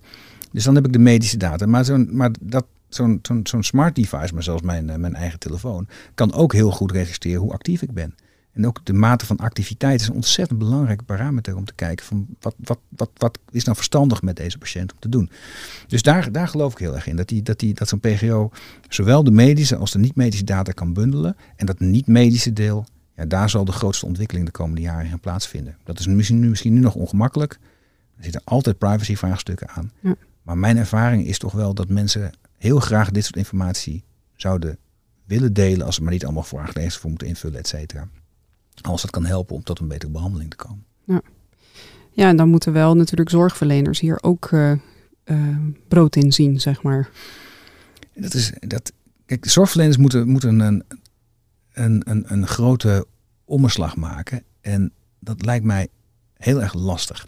[0.52, 1.66] Dus dan heb ik de medische data.
[1.66, 6.34] Maar, zo'n maar dat, zo'n zo'n smart device, maar zelfs mijn, mijn eigen telefoon, kan
[6.34, 8.16] ook heel goed registreren hoe actief ik ben.
[8.56, 12.28] En ook de mate van activiteit is een ontzettend belangrijke parameter om te kijken van
[12.40, 15.30] wat, wat, wat, wat is nou verstandig met deze patiënt om te doen.
[15.88, 17.16] Dus daar, daar geloof ik heel erg in.
[17.16, 18.52] Dat, die, dat, die, dat zo'n PGO
[18.90, 21.36] zowel de medische als de niet-medische data kan bundelen.
[21.56, 25.78] En dat niet-medische deel, ja, daar zal de grootste ontwikkeling de komende jaren in plaatsvinden.
[25.84, 27.60] Dat is misschien nu, misschien nu nog ongemakkelijk.
[28.18, 29.92] Er zitten altijd privacy-vraagstukken aan.
[30.00, 30.16] Ja.
[30.42, 34.04] Maar mijn ervaring is toch wel dat mensen heel graag dit soort informatie
[34.36, 34.78] zouden
[35.26, 35.86] willen delen.
[35.86, 38.10] Als ze maar niet allemaal vraaglijsten voor moeten invullen, et cetera.
[38.82, 40.86] Als dat kan helpen om tot een betere behandeling te komen.
[41.04, 41.22] Ja,
[42.12, 44.72] ja en dan moeten wel natuurlijk zorgverleners hier ook uh,
[45.26, 45.58] uh,
[45.88, 47.10] brood in zien, zeg maar.
[48.14, 48.92] Dat is, dat,
[49.26, 50.84] kijk, zorgverleners moeten, moeten een,
[51.74, 53.08] een, een, een grote
[53.46, 54.44] omslag maken.
[54.62, 55.88] En dat lijkt mij
[56.38, 57.28] heel erg lastig.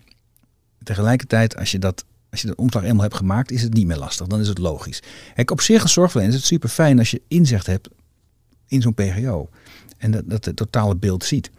[0.84, 3.98] Tegelijkertijd, als je dat als je de omslag eenmaal hebt gemaakt, is het niet meer
[3.98, 4.28] lastig.
[4.28, 5.02] Dan is het logisch.
[5.36, 7.90] Kijk, op zich als zorgverlener is het super fijn als je inzicht hebt
[8.68, 9.50] in zo'n PGO.
[9.98, 11.52] En dat, dat het totale beeld ziet.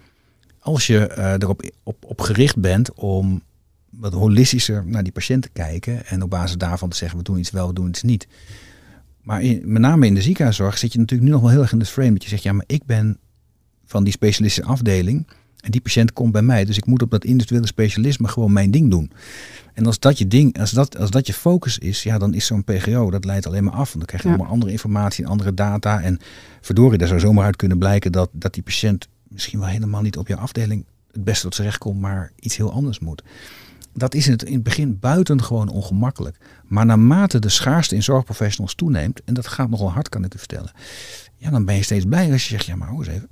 [0.58, 3.42] Als je uh, erop op, op gericht bent om
[3.90, 6.06] wat holistischer naar die patiënt te kijken.
[6.06, 8.26] En op basis daarvan te zeggen, we doen iets wel, we doen iets niet.
[9.22, 11.72] Maar in, met name in de ziekenhuiszorg zit je natuurlijk nu nog wel heel erg
[11.72, 12.12] in het frame.
[12.12, 13.18] Dat je zegt, ja, maar ik ben
[13.84, 15.26] van die specialistische afdeling.
[15.60, 16.64] En die patiënt komt bij mij.
[16.64, 19.10] Dus ik moet op dat individuele specialisme gewoon mijn ding doen.
[19.74, 22.46] En als dat je ding, als dat, als dat je focus is, ja, dan is
[22.46, 23.92] zo'n PGO, dat leidt alleen maar af.
[23.92, 26.02] Want dan krijg je allemaal andere informatie en andere data.
[26.02, 26.18] En
[26.60, 30.16] verdorie, daar zou zomaar uit kunnen blijken dat, dat die patiënt misschien wel helemaal niet
[30.16, 33.22] op je afdeling het beste tot zijn recht komt, maar iets heel anders moet.
[33.92, 36.36] Dat is in het, in het begin buitengewoon ongemakkelijk.
[36.64, 40.38] Maar naarmate de schaarste in zorgprofessionals toeneemt, en dat gaat nogal hard, kan ik u
[40.38, 40.70] vertellen.
[41.36, 43.28] Ja, dan ben je steeds blij als je zegt, ja maar hoe eens even,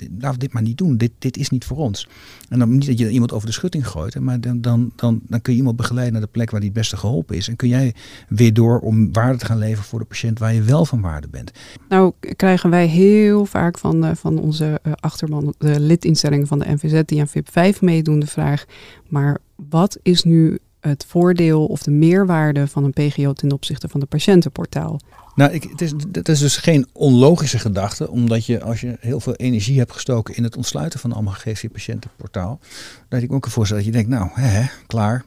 [0.00, 0.96] laten we dit maar niet doen.
[0.96, 2.08] Dit, dit is niet voor ons.
[2.48, 5.40] En dan niet dat je iemand over de schutting gooit, maar dan, dan, dan, dan
[5.40, 7.48] kun je iemand begeleiden naar de plek waar die het beste geholpen is.
[7.48, 7.94] En kun jij
[8.28, 11.28] weer door om waarde te gaan leveren voor de patiënt waar je wel van waarde
[11.28, 11.50] bent.
[11.88, 17.02] Nou krijgen wij heel vaak van, van onze uh, achterban, de lidinstellingen van de NVZ
[17.04, 18.64] die aan VIP 5 meedoen, de vraag,
[19.08, 24.00] maar wat is nu het voordeel of de meerwaarde van een PGO ten opzichte van
[24.00, 25.00] de patiëntenportaal?
[25.38, 25.92] Nou, ik, het, is,
[26.28, 30.42] is dus geen onlogische gedachte, omdat je als je heel veel energie hebt gestoken in
[30.42, 32.60] het ontsluiten van allemaal gegevens patiëntenportaal,
[33.08, 35.24] dat ik ook een voorstel dat je denkt, nou, hè, klaar,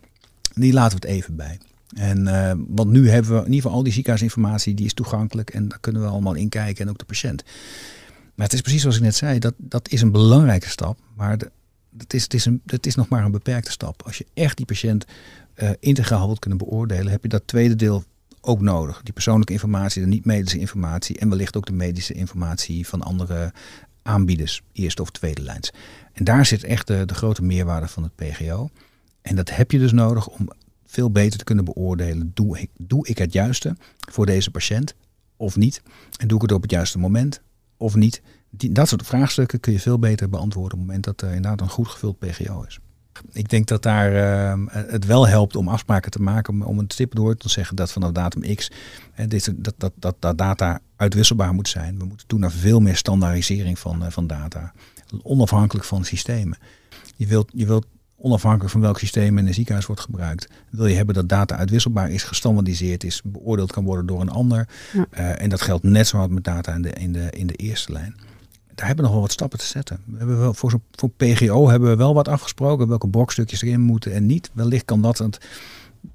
[0.54, 1.60] die laten we het even bij.
[1.96, 5.50] En uh, want nu hebben we in ieder geval al die ziekenhuisinformatie, die is toegankelijk
[5.50, 7.44] en daar kunnen we allemaal in kijken en ook de patiënt.
[8.36, 11.38] Maar het is precies zoals ik net zei, dat, dat is een belangrijke stap, maar
[11.98, 12.48] het, is, het, is
[12.82, 14.04] is nog maar een beperkte stap.
[14.06, 15.06] Als je echt die patiënt
[15.56, 18.04] uh, integraal wilt kunnen beoordelen, heb je dat tweede deel
[18.42, 19.02] ook nodig.
[19.04, 23.54] Die persoonlijke informatie, de niet-medische informatie en wellicht ook de medische informatie van andere
[24.02, 25.74] aanbieders, eerste of tweede lijns.
[26.14, 28.70] En daar zit echt de, de grote meerwaarde van het PGO.
[29.22, 30.50] En dat heb je dus nodig om
[30.86, 32.32] veel beter te kunnen beoordelen.
[32.34, 33.76] Doe ik, doe ik het juiste
[34.12, 34.96] voor deze patiënt
[35.36, 35.82] of niet?
[36.18, 37.42] En doe ik het op het juiste moment
[37.78, 38.22] of niet?
[38.50, 41.62] Die, dat soort vraagstukken kun je veel beter beantwoorden op het moment dat er inderdaad
[41.62, 42.80] een goed gevuld PGO is.
[43.32, 47.16] Ik denk dat daar uh, het wel helpt om afspraken te maken, om een stip
[47.16, 48.72] door te zeggen dat vanaf datum X
[49.20, 51.98] uh, dit, dat, dat, dat, dat data uitwisselbaar moet zijn.
[51.98, 54.74] We moeten toe naar veel meer standaardisering van, uh, van data,
[55.24, 56.58] onafhankelijk van systemen.
[57.16, 57.86] Je wilt, je wilt
[58.18, 62.12] onafhankelijk van welk systeem in een ziekenhuis wordt gebruikt, wil je hebben dat data uitwisselbaar
[62.12, 64.68] is, gestandardiseerd is, beoordeeld kan worden door een ander.
[64.94, 65.06] Ja.
[65.14, 67.56] Uh, en dat geldt net zo hard met data in de, in de, in de
[67.56, 68.16] eerste lijn
[68.82, 70.00] daar hebben we nog wel wat stappen te zetten.
[70.06, 74.14] We hebben wel, voor, voor PGO hebben we wel wat afgesproken, welke bokstukjes erin moeten
[74.14, 74.50] en niet.
[74.54, 75.38] Wellicht kan dat,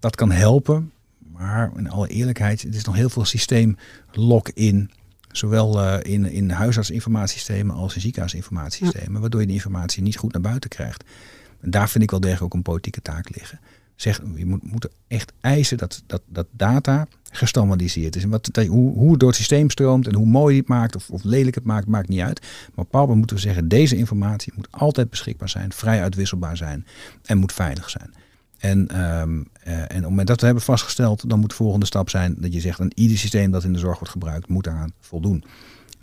[0.01, 0.93] dat kan helpen,
[1.33, 3.77] maar in alle eerlijkheid, het is nog heel veel systeem
[4.13, 4.91] lock-in.
[5.31, 9.21] Zowel uh, in, in huisartsinformatiesystemen als in ziekenhuisinformatiesystemen, ja.
[9.21, 11.05] waardoor je de informatie niet goed naar buiten krijgt.
[11.61, 13.61] En daar vind ik wel degelijk ook een politieke taak liggen.
[13.97, 18.23] Zeg, je moet, moet echt eisen dat, dat, dat data gestandardiseerd is.
[18.23, 20.97] En wat, hoe, hoe het door het systeem stroomt en hoe mooi je het maakt
[20.97, 22.47] of, of lelijk het maakt, maakt niet uit.
[22.75, 26.87] Maar op een moeten we zeggen, deze informatie moet altijd beschikbaar zijn, vrij uitwisselbaar zijn
[27.25, 28.15] en moet veilig zijn.
[28.59, 31.87] En, um, uh, en op het moment dat we hebben vastgesteld, dan moet de volgende
[31.87, 34.65] stap zijn dat je zegt, een ieder systeem dat in de zorg wordt gebruikt, moet
[34.65, 35.45] daaraan voldoen.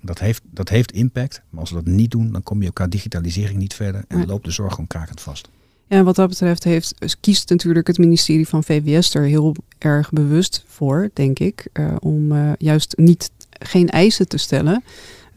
[0.02, 2.88] Dat heeft, dat heeft impact, maar als we dat niet doen, dan kom je qua
[2.88, 5.50] digitalisering niet verder en loopt de zorg gewoon krakend vast.
[5.88, 10.64] En wat dat betreft heeft, kiest natuurlijk het ministerie van VWS er heel erg bewust
[10.68, 14.84] voor, denk ik, uh, om uh, juist niet geen eisen te stellen,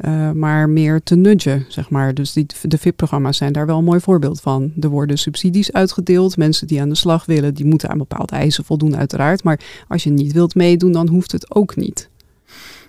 [0.00, 2.14] uh, maar meer te nudgen, zeg maar.
[2.14, 4.72] Dus die, de VIP-programma's zijn daar wel een mooi voorbeeld van.
[4.80, 6.36] Er worden subsidies uitgedeeld.
[6.36, 9.42] Mensen die aan de slag willen, die moeten aan bepaalde eisen voldoen, uiteraard.
[9.42, 12.08] Maar als je niet wilt meedoen, dan hoeft het ook niet.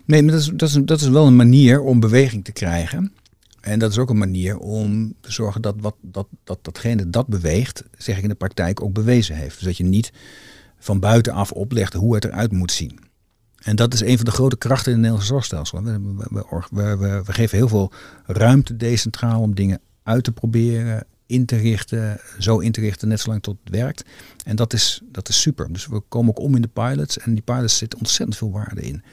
[0.06, 3.12] Nee, maar dat is, dat is, dat is wel een manier om beweging te krijgen.
[3.68, 7.28] En dat is ook een manier om te zorgen dat, wat, dat, dat datgene dat
[7.28, 9.56] beweegt, zeg ik in de praktijk, ook bewezen heeft.
[9.56, 10.12] Dus dat je niet
[10.80, 13.00] van buitenaf oplegt hoe het eruit moet zien.
[13.58, 15.84] En dat is een van de grote krachten in het Nederlandse zorgstelsel.
[15.84, 16.00] We,
[16.70, 17.92] we, we, geven heel veel
[18.26, 23.20] ruimte decentraal om dingen uit te proberen, in te richten, zo in te richten, net
[23.20, 24.04] zolang tot het werkt.
[24.46, 25.74] En dat is, dat is super.
[25.74, 28.82] Dus we komen ook om in de pilots en die pilots zitten ontzettend veel waarde
[28.82, 29.04] in.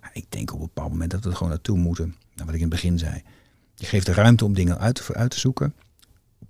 [0.00, 2.54] Maar ik denk op een bepaald moment dat we er gewoon naartoe moeten, nou, wat
[2.54, 3.22] ik in het begin zei.
[3.76, 5.74] Je geeft de ruimte om dingen uit te, uit te zoeken,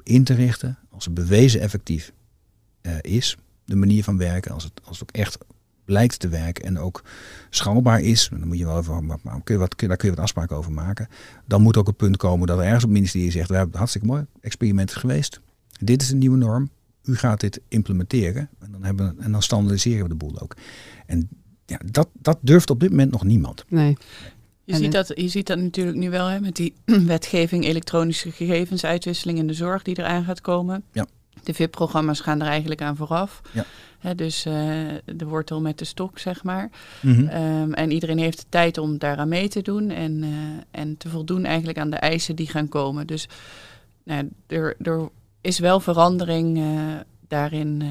[0.02, 0.78] in te richten.
[0.90, 2.12] Als het bewezen effectief
[2.82, 5.38] uh, is, de manier van werken, als het, als het ook echt
[5.84, 7.04] blijkt te werken en ook
[7.50, 10.72] schaalbaar is, dan moet je wel even, maar, wat, daar kun je wat afspraken over
[10.72, 11.08] maken.
[11.44, 13.78] Dan moet ook een punt komen dat er ergens op ministerie zegt, we hebben het
[13.78, 15.40] hartstikke mooi experiment geweest.
[15.80, 16.70] Dit is een nieuwe norm.
[17.04, 18.48] U gaat dit implementeren.
[18.58, 20.56] En dan, hebben, en dan standaardiseren we de boel ook.
[21.06, 21.28] En
[21.66, 23.64] ja, dat, dat durft op dit moment nog niemand.
[23.68, 23.96] Nee.
[24.66, 26.74] Je En ziet, het- dat, je ziet dat natuurlijk nu wel hè, met die
[27.14, 30.82] wetgeving elektronische gegevensuitwisseling in de zorg die eraan gaat komen.
[30.92, 31.06] Ja.
[31.42, 33.40] De VIP-programma's gaan er eigenlijk aan vooraf.
[33.52, 33.64] Ja.
[33.98, 34.52] Hè, dus eh,
[35.04, 36.70] de wortel met de stok, zeg maar.
[37.02, 37.26] Mhm.
[37.26, 41.08] Ehm, en iedereen heeft de tijd om daaraan mee te doen en, eh, en te
[41.08, 43.06] voldoen eigenlijk aan de eisen die gaan komen.
[43.06, 43.28] Dus
[44.04, 45.08] nou, er, er
[45.40, 46.64] is wel verandering eh,
[47.28, 47.82] daarin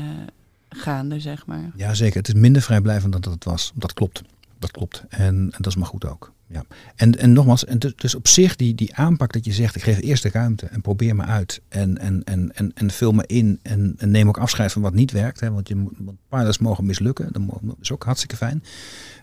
[0.69, 1.71] gaande, zeg maar.
[1.75, 2.17] Ja, zeker.
[2.17, 3.71] Het is minder vrijblijvend dan dat het was.
[3.75, 4.21] Dat klopt.
[4.59, 5.03] Dat klopt.
[5.09, 6.33] En, en dat is maar goed ook.
[6.47, 6.63] Ja.
[6.95, 9.83] En, en nogmaals, en dus, dus op zich die, die aanpak dat je zegt, ik
[9.83, 11.61] geef eerst de ruimte en probeer me uit.
[11.69, 14.93] En, en, en, en, en vul me in en, en neem ook afscheid van wat
[14.93, 15.39] niet werkt.
[15.39, 17.29] Hè, want je want pilots mogen mislukken.
[17.31, 17.41] Dat
[17.81, 18.63] is ook hartstikke fijn.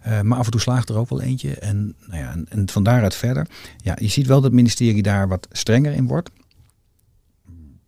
[0.02, 1.54] Eh, maar af en toe slaagt er ook wel eentje.
[1.54, 3.46] En, nou ja, en, en van daaruit verder.
[3.76, 6.30] Ja, je ziet wel dat het ministerie daar wat strenger in wordt.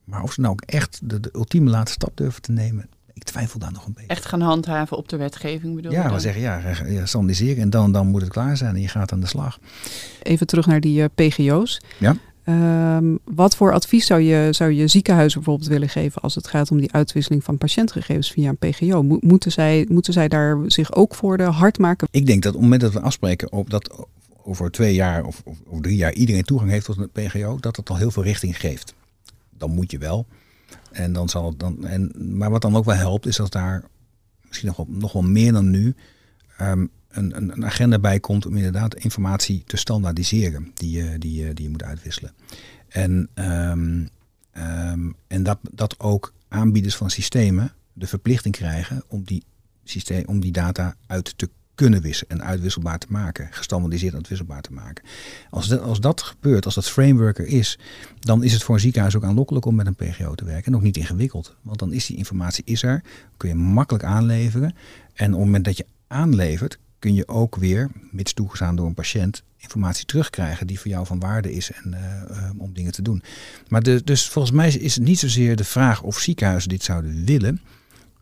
[0.05, 3.23] Maar of ze nou ook echt de, de ultieme laatste stap durven te nemen, ik
[3.23, 4.09] twijfel daar nog een beetje.
[4.09, 7.71] Echt gaan handhaven op de wetgeving, bedoel je Ja, we zeggen ja, ja standaardiseren en
[7.71, 9.59] dan, dan moet het klaar zijn en je gaat aan de slag.
[10.23, 11.81] Even terug naar die eh, PGO's.
[11.99, 12.17] Ja.
[12.45, 16.71] Ehm, wat voor advies zou je, zou je ziekenhuizen bijvoorbeeld willen geven als het gaat
[16.71, 19.03] om die uitwisseling van patiëntgegevens via een PGO?
[19.03, 22.09] Mo- moeten, zij, moeten zij daar zich ook voor de hard maken?
[22.11, 24.07] Ik denk dat op het moment dat we afspreken op dat
[24.43, 27.91] over twee jaar of, of drie jaar iedereen toegang heeft tot een PGO, dat het
[27.91, 28.95] al heel veel richting geeft.
[29.59, 30.27] Dan moet je wel.
[30.95, 31.87] En dan zal het dan.
[31.87, 33.85] En, maar wat dan ook wel helpt, is dat daar
[34.47, 35.95] misschien nog wel, nog wel meer dan nu
[36.57, 41.65] ehm, een, een, agenda bij komt om inderdaad informatie te standaardiseren die je, die die
[41.65, 42.33] je moet uitwisselen.
[42.89, 44.07] En, ehm,
[44.51, 49.45] ehm, en dat, dat ook aanbieders van systemen de verplichting krijgen om die,
[49.85, 54.73] systeem, om die data uit te kunnen wisselen en uitwisselbaar te maken, gestandaardiseerd uitwisselbaar te
[54.73, 55.05] maken.
[55.51, 57.79] Als dat, als dat gebeurt, als dat framework er is,
[58.19, 60.73] dan is het voor een ziekenhuis ook aanlokkelijk om met een PGO te werken.
[60.73, 63.03] En ook niet ingewikkeld, want dan is die informatie is er,
[63.37, 64.75] kun je makkelijk aanleveren.
[65.15, 68.95] En op het moment dat je aanlevert, kun je ook weer, mits toegestaan door een
[68.95, 73.03] patiënt, informatie terugkrijgen die voor jou van waarde is en, eh, eh, om dingen te
[73.03, 73.23] doen.
[73.69, 77.25] Maar de, dus volgens mij is het niet zozeer de vraag of ziekenhuizen dit zouden
[77.25, 77.61] willen.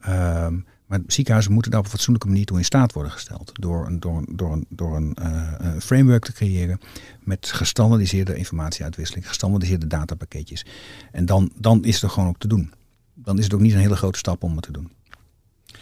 [0.01, 0.59] Ehm,
[0.93, 3.51] maar ziekenhuizen moeten daar op een fatsoenlijke manier toe in staat worden gesteld.
[3.55, 6.81] Door een, door een, door een, door een eh, een framework te creëren
[7.21, 10.65] met gestandaardiseerde informatieuitwisseling, gestandaardiseerde datapakketjes.
[11.13, 12.73] En dan, dan is het er gewoon ook te doen.
[13.15, 14.91] Dan is het ook niet een hele grote stap om het te doen.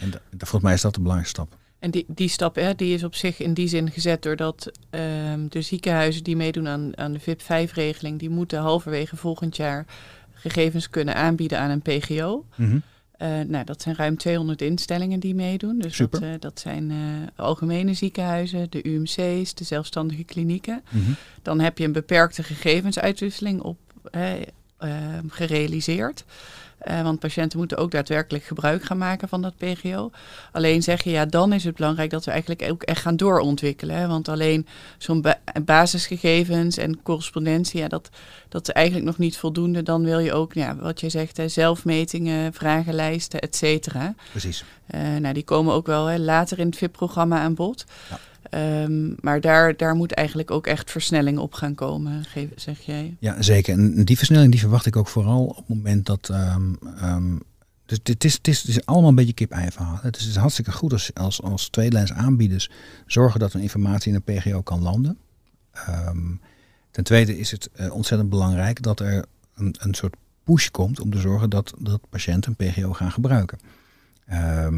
[0.00, 1.58] En da- volgens mij is dat de belangrijkste stap.
[1.78, 5.46] En die, die stap hè, die is op zich in die zin gezet doordat ehm,
[5.48, 9.86] de ziekenhuizen die meedoen aan, aan de VIP-5-regeling, die moeten halverwege volgend jaar
[10.32, 12.44] gegevens kunnen aanbieden aan een PGO.
[13.20, 15.78] Eh, nou, dat zijn ruim 200 instellingen die meedoen.
[15.78, 16.96] Dus dat, eh, dat zijn eh,
[17.44, 20.82] algemene ziekenhuizen, de UMC's, de zelfstandige klinieken.
[20.88, 21.10] Mhm.
[21.42, 23.78] Dan heb je een beperkte gegevensuitwisseling op
[25.28, 26.24] gerealiseerd.
[26.80, 30.10] Eh, want patiënten moeten ook daadwerkelijk gebruik gaan maken van dat PGO.
[30.52, 33.96] Alleen zeg je, ja, dan is het belangrijk dat we eigenlijk ook echt gaan doorontwikkelen.
[33.96, 34.06] Hè?
[34.06, 34.66] Want alleen
[34.98, 38.08] zo'n ba- basisgegevens en correspondentie, ja, dat,
[38.48, 39.82] dat is eigenlijk nog niet voldoende.
[39.82, 44.14] Dan wil je ook, ja, wat je zegt, hè, zelfmetingen, vragenlijsten, et cetera.
[44.30, 44.64] Precies.
[44.86, 47.84] Eh, nou, die komen ook wel hè, later in het VIP-programma aan bod.
[48.10, 48.18] Ja.
[48.50, 52.24] Ehm, maar daar, daar moet eigenlijk ook echt versnelling op gaan komen,
[52.56, 53.16] zeg jij.
[53.18, 53.72] Ja, zeker.
[53.74, 56.28] En die versnelling die verwacht ik ook vooral op het moment dat.
[56.28, 57.36] ehm, ehm,
[57.86, 59.98] dus het is, het, is, is allemaal een beetje kip-ei verhaal.
[60.02, 62.70] Het is hartstikke goed als, als, als tweelijns aanbieders
[63.06, 65.18] zorgen dat er informatie in een PGO kan landen.
[66.90, 71.10] Ten tweede is het eh, ontzettend belangrijk dat er een, een soort push komt om
[71.10, 73.58] te zorgen dat, dat patiënten een PGO gaan gebruiken.
[74.24, 74.68] Eh,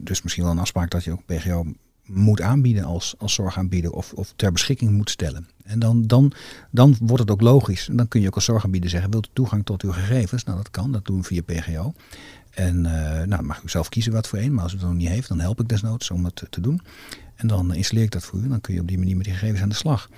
[0.00, 1.64] dus misschien wel een afspraak dat je ook PGO
[2.06, 5.48] moet aanbieden als, als zorgaanbieder of, of ter beschikking moet stellen.
[5.64, 6.32] En dan, dan,
[6.70, 7.88] dan wordt het ook logisch.
[7.88, 10.44] En dan kun je ook als zorgaanbieder zeggen, wilt u toegang tot uw gegevens?
[10.44, 10.92] Nou, dat kan.
[10.92, 11.94] Dat doen we via PGO.
[12.50, 14.54] En eh, nou, dan mag u zelf kiezen wat voor een.
[14.54, 16.80] Maar als u het nog niet heeft, dan help ik desnoods om het te doen.
[17.34, 18.42] En dan installeer ik dat voor u.
[18.42, 20.08] En dan kun je op die manier met die gegevens aan de slag.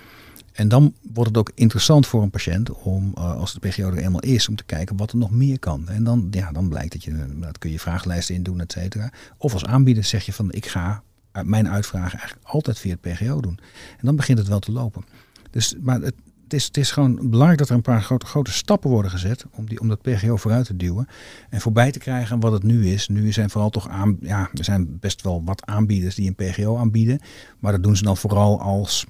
[0.52, 3.98] En dan wordt het ook interessant voor een patiënt om, eh, als de PGO er
[3.98, 5.88] eenmaal is, om te kijken wat er nog meer kan.
[5.88, 9.10] En dan, ja, dan blijkt dat je, dat kun je vragenlijsten in doen, et cetera.
[9.36, 11.02] Of als aanbieder zeg je van, ik ga
[11.42, 13.58] mijn uitvragen eigenlijk altijd via het PGO doen.
[13.90, 15.04] En dan begint het wel te lopen.
[15.50, 16.14] Dus, maar het,
[16.48, 19.68] is, het is gewoon belangrijk dat er een paar grote, grote stappen worden gezet om,
[19.68, 21.08] die, om dat PGO vooruit te duwen.
[21.50, 23.08] En voorbij te krijgen wat het nu is.
[23.08, 26.76] Nu zijn vooral toch aan, ja, er zijn best wel wat aanbieders die een PGO
[26.76, 27.20] aanbieden.
[27.58, 29.06] Maar dat doen ze dan vooral als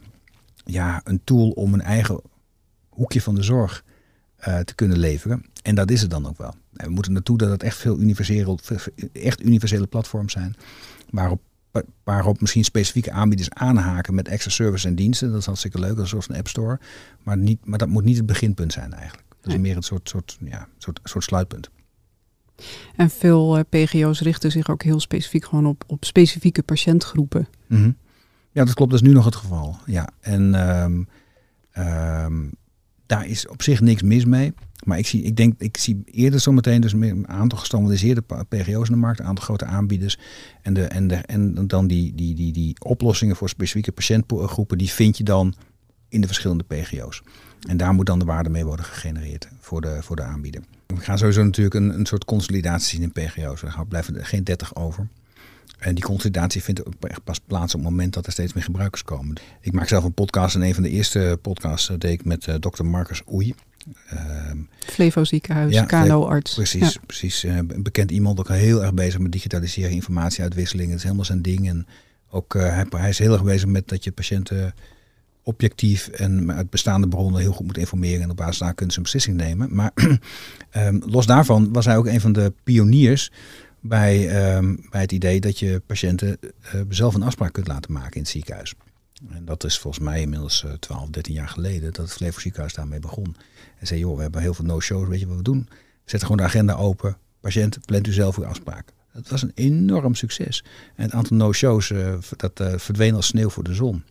[0.64, 2.20] ja, een tool om een eigen
[2.88, 3.84] hoekje van de zorg
[4.36, 5.44] eh, te kunnen leveren.
[5.62, 6.54] En dat is het dan ook wel.
[6.72, 8.58] We moeten naartoe dat het echt veel universele,
[9.12, 10.56] echt universele platforms zijn.
[11.10, 11.40] Waarop,
[12.04, 15.30] waarop misschien specifieke aanbieders aanhaken met extra services en diensten.
[15.30, 16.78] Dat is hartstikke leuk, dat is zoals een app store.
[17.22, 19.26] Maar, niet, maar dat moet niet het beginpunt zijn eigenlijk.
[19.40, 21.70] Dat is meer een soort, soort, ja, soort, soort sluitpunt.
[22.96, 27.48] En veel uh, PGO's richten zich ook heel specifiek gewoon op, op specifieke patiëntgroepen.
[27.66, 27.96] Mm
[28.52, 28.90] Ja, dat klopt.
[28.90, 29.76] Dat is nu nog het geval.
[29.86, 31.08] Ja, en um,
[31.78, 32.52] um,
[33.06, 34.52] daar is op zich niks mis mee.
[34.84, 38.94] Maar ik, zie, ik denk, ik zie eerder zometeen dus een aantal gestandardiseerde PGO's in
[38.94, 40.18] de markt, een aantal grote aanbieders.
[40.62, 44.90] En, de, en, de, en dan die, die, die, die oplossingen voor specifieke patiëntgroepen, die
[44.90, 45.54] vind je dan
[46.08, 47.22] in de verschillende PGO's.
[47.68, 50.62] En daar moet dan de waarde mee worden gegenereerd voor de, voor de aanbieder.
[50.86, 53.62] We gaan sowieso natuurlijk een, een soort consolidatie zien in PGO's.
[53.62, 55.08] Er blijven er geen 30 over.
[55.78, 58.64] En die consolidatie vindt ook echt pas plaats op het moment dat er steeds meer
[58.64, 59.36] gebruikers komen.
[59.60, 62.54] Ik maak zelf een podcast en een van de eerste podcasts deed ik met uh,
[62.60, 63.54] dokter Marcus Oei.
[64.14, 66.54] Uh, Flevo ziekenhuis, ja, KNO-arts.
[66.54, 67.00] Precies, ja.
[67.06, 67.44] precies.
[67.44, 70.88] Uh, bekend iemand, ook heel erg bezig met digitaliseren, informatieuitwisseling.
[70.88, 71.68] Dat is helemaal zijn ding.
[71.68, 71.86] En
[72.30, 74.74] ook uh, hij, hij, is heel erg bezig met dat je patiënten
[75.42, 78.22] objectief en uit bestaande bronnen heel goed moet informeren.
[78.22, 79.74] En op basis daar kunnen ze een beslissing nemen.
[79.74, 79.92] Maar
[80.76, 83.30] um, los daarvan was hij ook een van de pioniers
[83.80, 84.16] bij,
[84.56, 88.20] um, bij het idee dat je patiënten uh, zelf een afspraak kunt laten maken in
[88.20, 88.74] het ziekenhuis.
[89.30, 92.74] En dat is volgens mij inmiddels uh, 12, 13 jaar geleden dat het Flevo ziekenhuis
[92.74, 93.36] daarmee begon.
[93.78, 95.68] En zei, joh, we hebben heel veel no-shows, weet je wat we doen?
[96.04, 98.92] Zet gewoon de agenda open, patiënt, plant u zelf uw afspraak.
[99.12, 100.64] Dat was een enorm succes.
[100.94, 104.04] En het aantal no-shows, uh, dat uh, verdween als sneeuw voor de zon.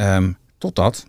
[0.00, 1.06] Um, totdat,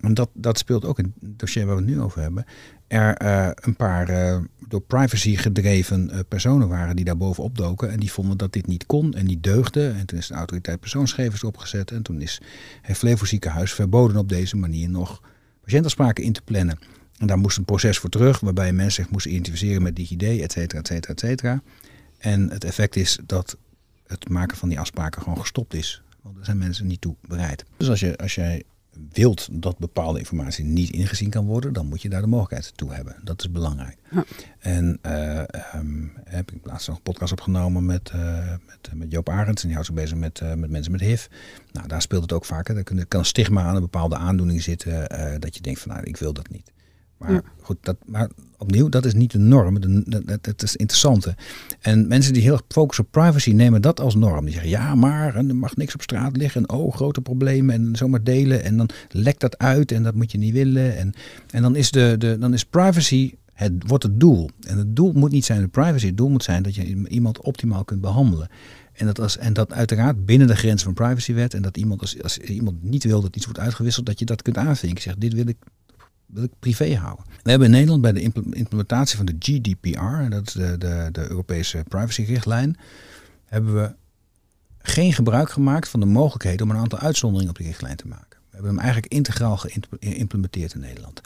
[0.00, 2.44] en dat, dat speelt ook in het dossier waar we het nu over hebben,
[2.86, 7.90] er uh, een paar door privacy gedreven personen waren die daar bovenop doken.
[7.90, 9.88] En die vonden dat dit niet kon en niet deugde.
[9.88, 11.90] En toen is de autoriteit persoonsgevers opgezet.
[11.90, 12.40] En toen is
[12.82, 15.22] het Flevo ziekenhuis verboden op deze manier nog
[15.62, 16.78] patiëntafspraken in te plannen.
[17.18, 20.52] En daar moest een proces voor terug, waarbij mensen zich moesten identificeren met DigiD, et
[20.52, 21.62] cetera, et cetera, et cetera.
[22.18, 23.56] En het effect is dat
[24.06, 26.02] het maken van die afspraken gewoon gestopt is.
[26.22, 27.64] Want daar zijn mensen niet toe bereid.
[27.76, 28.62] Dus als, je, als jij
[29.12, 32.94] wilt dat bepaalde informatie niet ingezien kan worden, dan moet je daar de mogelijkheid toe
[32.94, 33.16] hebben.
[33.22, 33.96] Dat is belangrijk.
[34.10, 34.24] Ja.
[34.58, 35.42] En uh,
[35.74, 39.62] um, heb ik laatst nog een podcast opgenomen met, uh, met, met, Joop Arends.
[39.62, 41.26] En die houdt zich bezig met, uh, met mensen met HIV.
[41.72, 42.76] Nou, daar speelt het ook vaker.
[42.76, 45.08] Er kan een stigma aan een bepaalde aandoening zitten.
[45.40, 46.72] dat je denkt van nou, ik wil dat niet.
[47.24, 47.42] Maar ja.
[47.60, 50.04] goed, dat, maar opnieuw, dat is niet de norm.
[50.40, 51.34] Dat is interessante.
[51.80, 54.44] En mensen die heel erg focussen op privacy nemen dat als norm.
[54.44, 56.62] Die zeggen ja, maar en er mag niks op straat liggen.
[56.62, 57.74] En oh, grote problemen.
[57.74, 58.64] En zomaar delen.
[58.64, 60.96] En dan lekt dat uit en dat moet je niet willen.
[60.96, 61.14] En,
[61.50, 64.50] en dan, is de, de, dan is privacy het wordt het doel.
[64.66, 66.06] En het doel moet niet zijn de privacy.
[66.06, 68.48] Het doel moet zijn dat je iemand optimaal kunt behandelen.
[68.92, 71.54] En dat, als, en dat uiteraard binnen de grenzen van privacywet.
[71.54, 74.42] En dat iemand, als, als iemand niet wil dat iets wordt uitgewisseld, dat je dat
[74.42, 75.02] kunt aanvinken.
[75.02, 75.56] Zeg, dit wil ik
[76.26, 77.24] wil ik privé houden.
[77.42, 81.30] We hebben in Nederland bij de implementatie van de GDPR, dat is de, de, de
[81.30, 82.76] Europese privacyrichtlijn,
[83.44, 83.94] hebben we
[84.78, 88.38] geen gebruik gemaakt van de mogelijkheden om een aantal uitzonderingen op die richtlijn te maken.
[88.50, 91.20] We hebben hem eigenlijk integraal geïmplementeerd in Nederland.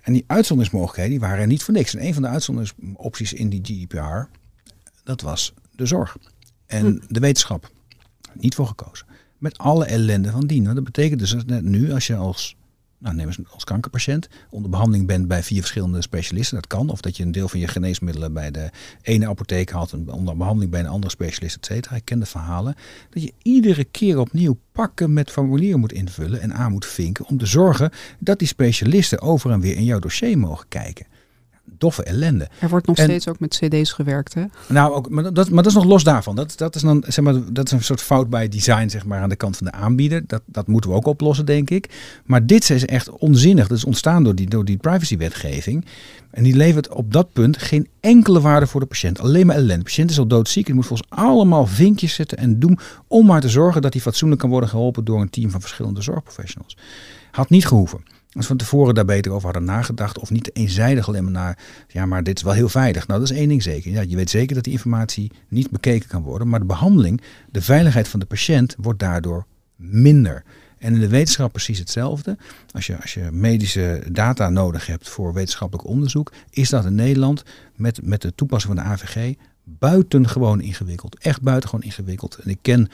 [0.00, 1.94] En die uitzonderingsmogelijkheden die waren er niet voor niks.
[1.94, 4.28] En een van de uitzonderingsopties in die GDPR,
[5.04, 6.16] dat was de zorg
[6.66, 6.98] en hm.
[7.08, 7.70] de wetenschap.
[8.32, 9.06] Niet voor gekozen.
[9.38, 10.64] Met alle ellende van dien.
[10.64, 12.56] Dat betekent dus dat nu, als je als
[13.02, 16.56] nou, neem eens als kankerpatiënt, onder behandeling bent bij vier verschillende specialisten.
[16.56, 16.88] Dat kan.
[16.88, 18.70] Of dat je een deel van je geneesmiddelen bij de
[19.02, 21.96] ene apotheek had en onder behandeling bij een andere specialist, et cetera.
[21.96, 22.74] Ik ken de verhalen.
[23.10, 27.38] Dat je iedere keer opnieuw pakken met formulieren moet invullen en aan moet vinken om
[27.38, 31.06] te zorgen dat die specialisten over en weer in jouw dossier mogen kijken
[31.64, 32.48] doffe ellende.
[32.60, 34.44] Er wordt nog steeds ook met cd's gewerkt, hè?
[34.68, 36.36] Nou, ook, maar, dat, maar dat is nog los daarvan.
[36.36, 39.20] Dat, dat, is dan, zeg maar, dat is een soort fout bij design zeg maar,
[39.20, 40.22] aan de kant van de aanbieder.
[40.26, 41.88] Dat, dat moeten we ook oplossen, denk ik.
[42.24, 43.68] Maar dit is echt onzinnig.
[43.68, 45.84] Dat is ontstaan door die, door die privacywetgeving.
[46.30, 49.20] En die levert op dat punt geen enkele waarde voor de patiënt.
[49.20, 49.76] Alleen maar ellende.
[49.76, 50.66] De patiënt is al doodziek.
[50.66, 54.40] Die moet volgens allemaal vinkjes zetten en doen om maar te zorgen dat hij fatsoenlijk
[54.40, 56.76] kan worden geholpen door een team van verschillende zorgprofessionals.
[57.30, 58.00] Had niet gehoeven.
[58.32, 61.58] Als we van tevoren daar beter over hadden nagedacht of niet eenzijdig alleen maar naar,
[61.88, 63.06] ja, maar dit is wel heel veilig.
[63.06, 63.90] Nou, dat is één ding zeker.
[63.90, 67.62] Ja, je weet zeker dat die informatie niet bekeken kan worden, maar de behandeling, de
[67.62, 70.44] veiligheid van de patiënt wordt daardoor minder.
[70.78, 72.36] En in de wetenschap precies hetzelfde.
[72.70, 77.42] Als je, als je medische data nodig hebt voor wetenschappelijk onderzoek, is dat in Nederland
[77.76, 81.18] met, met de toepassing van de AVG buitengewoon ingewikkeld.
[81.18, 82.34] Echt buitengewoon ingewikkeld.
[82.36, 82.88] En ik ken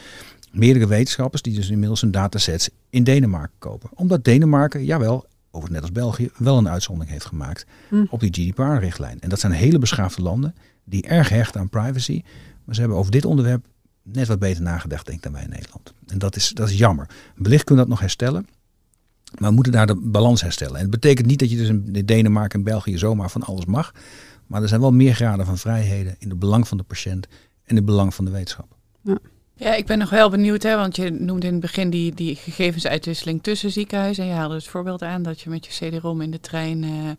[0.52, 3.90] meerdere wetenschappers die dus inmiddels hun datasets in Denemarken kopen.
[3.94, 8.04] Omdat Denemarken, jawel, over net als België, wel een uitzondering heeft gemaakt hm.
[8.10, 9.20] op die GDPR-richtlijn.
[9.20, 12.22] En dat zijn hele beschaafde landen die erg hechten aan privacy.
[12.64, 13.66] Maar ze hebben over dit onderwerp
[14.02, 15.94] net wat beter nagedacht, denk ik, dan wij in Nederland.
[16.06, 17.06] En dat is, dat is jammer.
[17.34, 18.46] Wellicht kunnen we dat nog herstellen.
[19.38, 20.74] Maar we moeten daar de balans herstellen.
[20.74, 23.92] En het betekent niet dat je dus in Denemarken en België zomaar van alles mag.
[24.46, 27.30] Maar er zijn wel meer graden van vrijheden in het belang van de patiënt en
[27.64, 28.76] in het belang van de wetenschap.
[29.02, 29.18] Ja.
[29.60, 32.36] Ja, ik ben nog wel benieuwd, hè, want je noemde in het begin die, die
[32.36, 34.24] gegevensuitwisseling tussen ziekenhuizen.
[34.24, 37.10] En je haalde het voorbeeld aan dat je met je CD-ROM in de trein, uh,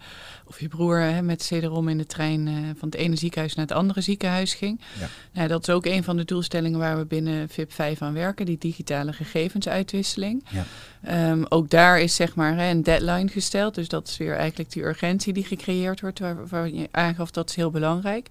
[0.46, 3.66] of je broer hè, met CD-ROM in de trein uh, van het ene ziekenhuis naar
[3.66, 4.82] het andere ziekenhuis ging.
[5.00, 5.08] Ja.
[5.34, 8.46] Nou, dat is ook een van de doelstellingen waar we binnen VIP 5 aan werken,
[8.46, 10.46] die digitale gegevensuitwisseling.
[10.50, 10.66] Ja.
[11.08, 14.84] Um, ook daar is zeg maar een deadline gesteld, dus dat is weer eigenlijk die
[14.84, 18.30] urgentie die gecreëerd wordt, waar, waar je aangaf dat is heel belangrijk.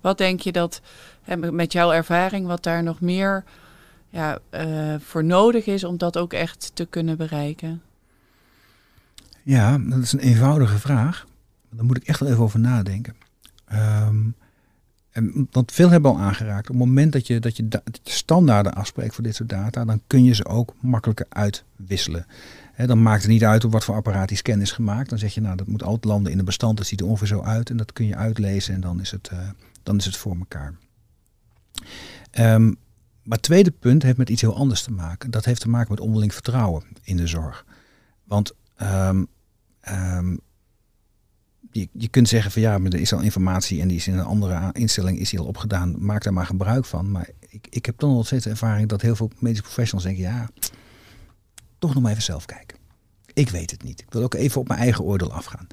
[0.00, 0.80] Wat denk je dat,
[1.50, 3.44] met jouw ervaring, wat daar nog meer
[4.08, 7.82] ja, uh, voor nodig is om dat ook echt te kunnen bereiken?
[9.42, 11.26] Ja, dat is een eenvoudige vraag.
[11.70, 13.14] Daar moet ik echt wel even over nadenken.
[13.72, 14.34] Um,
[15.10, 16.70] en, want veel hebben al aangeraakt.
[16.70, 17.68] Op het moment dat je, dat, je
[18.02, 22.26] standaarden afspreekt voor dit soort data, dan kun je ze ook makkelijker uitwisselen.
[22.86, 25.10] Dan maakt het niet uit op wat voor apparaat die scan is gemaakt.
[25.10, 26.76] Dan zeg je, nou, dat moet altijd landen in een bestand.
[26.76, 27.70] Dat ziet er ongeveer zo uit.
[27.70, 29.38] En dat kun je uitlezen en dan is het, uh,
[29.82, 30.74] dan is het voor elkaar.
[32.38, 32.76] Um,
[33.22, 35.30] maar het tweede punt heeft met iets heel anders te maken.
[35.30, 37.64] Dat heeft te maken met onderling vertrouwen in de zorg.
[38.24, 38.52] Want
[38.82, 39.28] um,
[41.70, 44.18] je, je kunt zeggen van ja, maar er is al informatie en die is in
[44.18, 45.94] een andere instelling is die al opgedaan.
[45.98, 47.10] Maak daar maar gebruik van.
[47.10, 50.22] Maar ik, ik heb dan nog steeds de ervaring dat heel veel medische professionals denken,
[50.22, 50.48] ja,
[51.78, 52.78] toch nog maar even zelf kijken.
[53.32, 54.00] Ik weet het niet.
[54.00, 55.66] Ik wil ook even op mijn eigen oordeel afgaan.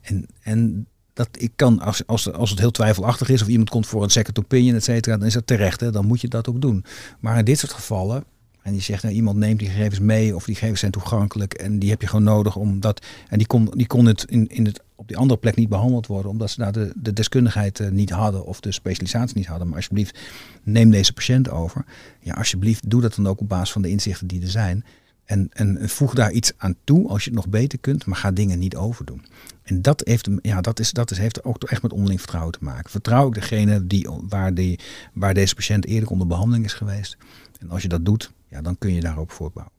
[0.00, 3.86] En, en dat ik kan, als, als, als het heel twijfelachtig is of iemand komt
[3.86, 5.80] voor een second opinion, et cetera, dan is dat terecht.
[5.80, 5.90] Hè?
[5.90, 6.84] Dan moet je dat ook doen.
[7.20, 8.24] Maar in dit soort gevallen,
[8.64, 11.78] en je zegt, nou, iemand neemt die gegevens mee of die gegevens zijn toegankelijk en
[11.78, 14.82] die heb je gewoon nodig omdat, en die kon, die kon het, in, in het
[14.94, 18.10] op die andere plek niet behandeld worden omdat ze daar de, de deskundigheid uh, niet
[18.10, 19.66] hadden of de specialisatie niet hadden.
[19.66, 20.18] Maar alsjeblieft,
[20.62, 21.84] neem deze patiënt over.
[22.20, 24.84] Ja, alsjeblieft, doe dat dan ook op basis van de inzichten die er zijn.
[25.24, 28.30] En, en voeg daar iets aan toe als je het nog beter kunt, maar ga
[28.30, 29.24] dingen niet overdoen.
[29.62, 32.64] En dat, heeft, ja, dat, is, dat is, heeft ook echt met onderling vertrouwen te
[32.64, 32.90] maken.
[32.90, 34.78] Vertrouw ik degene die, waar, die,
[35.12, 37.16] waar deze patiënt eerder onder behandeling is geweest.
[37.60, 39.74] En als je dat doet, ja, dan kun je daarop voortbouwen.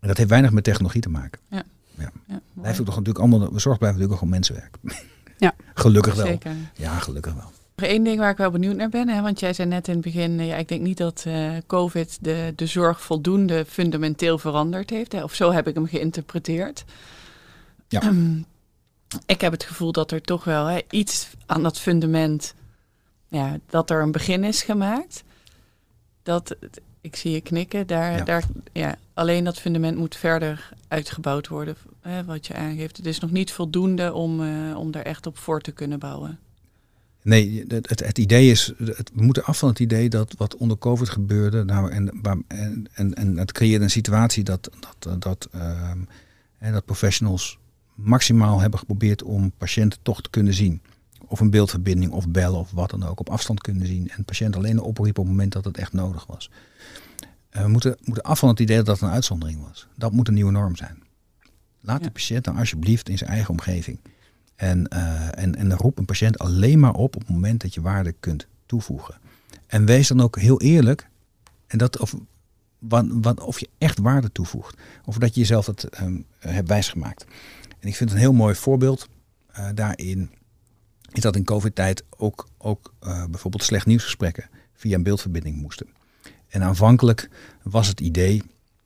[0.00, 1.40] En dat heeft weinig met technologie te maken.
[1.48, 1.62] Ja.
[1.98, 2.10] Ja.
[2.26, 4.76] ja blijft ook toch natuurlijk allemaal, zorg blijft natuurlijk gewoon mensenwerk.
[5.38, 5.54] Ja.
[5.74, 6.26] gelukkig wel.
[6.26, 6.52] Zeker.
[6.74, 7.50] Ja, gelukkig wel.
[7.76, 9.94] Nog één ding waar ik wel benieuwd naar ben, hè, want jij zei net in
[9.94, 14.90] het begin, ja, ik denk niet dat uh, COVID de, de zorg voldoende fundamenteel veranderd
[14.90, 15.12] heeft.
[15.12, 16.84] Hè, of zo heb ik hem geïnterpreteerd.
[17.88, 18.00] Ja.
[18.00, 18.38] Ehm,
[19.26, 22.54] ik heb het gevoel dat er toch wel hè, iets aan dat fundament,
[23.28, 25.24] ja, dat er een begin is gemaakt.
[26.22, 26.56] Dat,
[27.04, 28.24] ik zie je knikken, daar, ja.
[28.24, 32.96] daar, ja, alleen dat fundament moet verder uitgebouwd worden, hè, wat je aangeeft.
[32.96, 36.38] Het is nog niet voldoende om, uh, om daar echt op voor te kunnen bouwen.
[37.22, 40.56] Nee, het, het, het, idee is, het, we moeten af van het idee dat wat
[40.56, 42.22] onder COVID gebeurde, nou, en,
[42.92, 45.90] en, en, het creëerde een situatie dat, dat, dat, uh,
[46.58, 47.58] en dat professionals
[47.94, 50.80] maximaal hebben geprobeerd om patiënten toch te kunnen zien.
[51.28, 54.10] Of een beeldverbinding of bellen of wat dan ook op afstand kunnen zien.
[54.10, 56.50] En patiënt alleen opriepen op het moment dat het echt nodig was.
[57.52, 59.86] Uh, we moeten, moeten af van het idee dat dat een uitzondering was.
[59.96, 61.02] Dat moet een nieuwe norm zijn.
[61.80, 63.98] Laat de patiënt dan alsjeblieft in zijn eigen omgeving.
[64.56, 67.80] En, uh, en, en roep een patiënt alleen maar op op het moment dat je
[67.80, 69.14] waarde kunt toevoegen.
[69.66, 71.08] En wees dan ook heel eerlijk.
[71.66, 72.14] En dat, of,
[72.78, 74.76] wat, wat, of je echt waarde toevoegt.
[75.04, 77.26] Of dat je jezelf het um, hebt wijsgemaakt.
[77.78, 79.08] En ik vind een heel mooi voorbeeld
[79.58, 80.30] uh, daarin.
[81.14, 85.86] Is dat in COVID-tijd ook, ook uh, bijvoorbeeld slecht nieuwsgesprekken via een beeldverbinding moesten.
[86.48, 87.30] En aanvankelijk
[87.62, 88.42] was het idee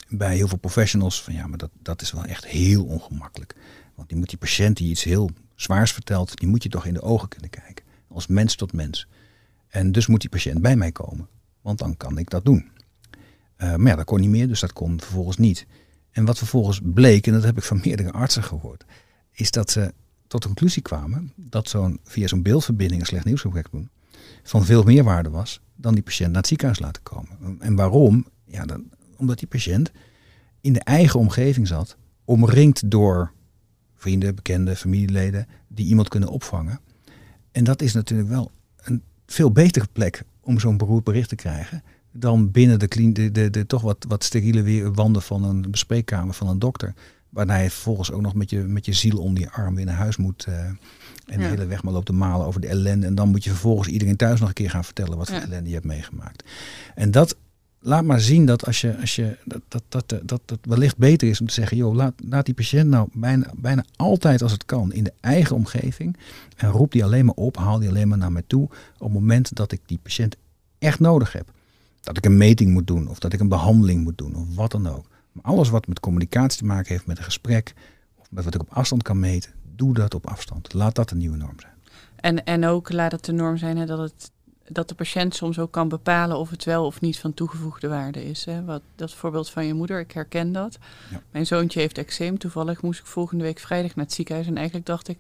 [0.09, 3.55] bij heel veel professionals van ja, maar dat, dat is wel echt heel ongemakkelijk.
[3.95, 6.95] Want die moet die patiënt die iets heel zwaars vertelt, die moet je toch in
[6.95, 7.85] de ogen kunnen kijken.
[8.09, 9.09] Als mens tot mens.
[9.69, 11.29] En dus moet die patiënt bij mij komen.
[11.61, 12.71] Want dan kan ik dat doen.
[13.59, 15.67] Uh, maar ja, dat kon niet meer, dus dat kon vervolgens niet.
[16.11, 18.85] En wat vervolgens bleek, en dat heb ik van meerdere artsen gehoord,
[19.33, 19.93] is dat ze
[20.29, 23.89] tot de conclusie kwamen dat zo'n via zo'n beeldverbinding een slecht nieuwsgesprek doen
[24.43, 27.61] van veel meer waarde was dan die patiënt naar het ziekenhuis laten komen.
[27.61, 28.27] En waarom?
[28.45, 28.85] Ja, dan,
[29.17, 29.93] omdat die patiënt
[30.61, 33.33] in de eigen omgeving zat, omringd door
[33.95, 36.81] vrienden, bekenden, familieleden die iemand kunnen opvangen.
[37.53, 41.83] En dat is natuurlijk wel een veel betere plek om zo'n beroerd bericht te krijgen
[42.13, 46.49] dan binnen de, de, de, de, toch wat, wat steriele wanden van een bespreekkamer van
[46.49, 46.95] een dokter.
[47.29, 49.95] Waarna je vervolgens ook nog met je, met je ziel onder je arm weer naar
[49.95, 50.47] huis moet.
[50.49, 50.59] Uh,
[51.27, 53.07] en de hele weg maar loopt te malen over de ellende.
[53.07, 55.43] En dan moet je vervolgens iedereen thuis nog een keer gaan vertellen wat voor ja.
[55.43, 56.45] ellende je hebt meegemaakt.
[56.95, 57.37] En dat
[57.81, 61.29] laat maar zien dat als je, als je dat, dat, dat, dat, dat wellicht beter
[61.29, 64.65] is om te zeggen, joh, laat, laat die patiënt nou bijna, bijna altijd als het
[64.65, 66.17] kan in de eigen omgeving.
[66.57, 68.63] En roep die alleen maar op, haal die alleen maar naar mij toe
[68.99, 70.37] op het moment dat ik die patiënt
[70.79, 71.53] echt nodig heb.
[72.01, 74.71] Dat ik een meting moet doen of dat ik een behandeling moet doen of wat
[74.71, 75.07] dan ook.
[75.43, 77.75] Maar alles wat met communicatie te maken heeft, met een gesprek
[78.17, 80.73] of met wat ik op afstand kan meten, doe dat op afstand.
[80.73, 81.73] Laat dat een nieuwe norm zijn.
[82.17, 84.31] En, en ook laat het de norm zijn hè, dat het
[84.69, 88.25] dat de patiënt soms ook kan bepalen of het wel of niet van toegevoegde waarde
[88.25, 88.45] is.
[88.45, 88.65] Hè.
[88.65, 90.79] Wat, dat voorbeeld van je moeder, ik herken dat.
[91.11, 91.23] Ja.
[91.31, 92.39] Mijn zoontje heeft eczeem.
[92.39, 94.47] Toevallig moest ik volgende week vrijdag naar het ziekenhuis.
[94.47, 95.19] En eigenlijk dacht ik,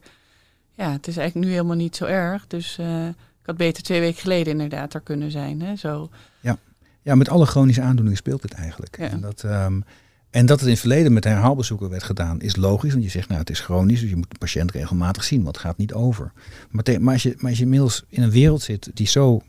[0.74, 2.46] ja, het is eigenlijk nu helemaal niet zo erg.
[2.46, 5.62] Dus uh, ik had beter twee weken geleden inderdaad er kunnen zijn.
[5.62, 5.76] Hè.
[5.76, 6.10] Zo.
[6.40, 6.58] Ja.
[7.02, 8.98] ja, met alle chronische aandoeningen speelt het eigenlijk.
[8.98, 9.08] Ja.
[9.08, 9.42] En dat...
[9.42, 9.84] Um,
[10.30, 12.92] en dat het in het verleden met herhaalbezoeken werd gedaan, is logisch.
[12.92, 15.56] Want je zegt, nou, het is chronisch, dus je moet de patiënt regelmatig zien, want
[15.56, 16.32] het gaat niet over.
[16.70, 19.42] Maar, maar, als, je, maar als je inmiddels in een wereld zit die zo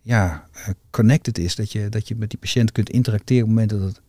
[0.00, 0.48] ja,
[0.90, 3.88] connected is, dat je, dat je met die patiënt kunt interacteren op het moment dat
[3.88, 4.00] het,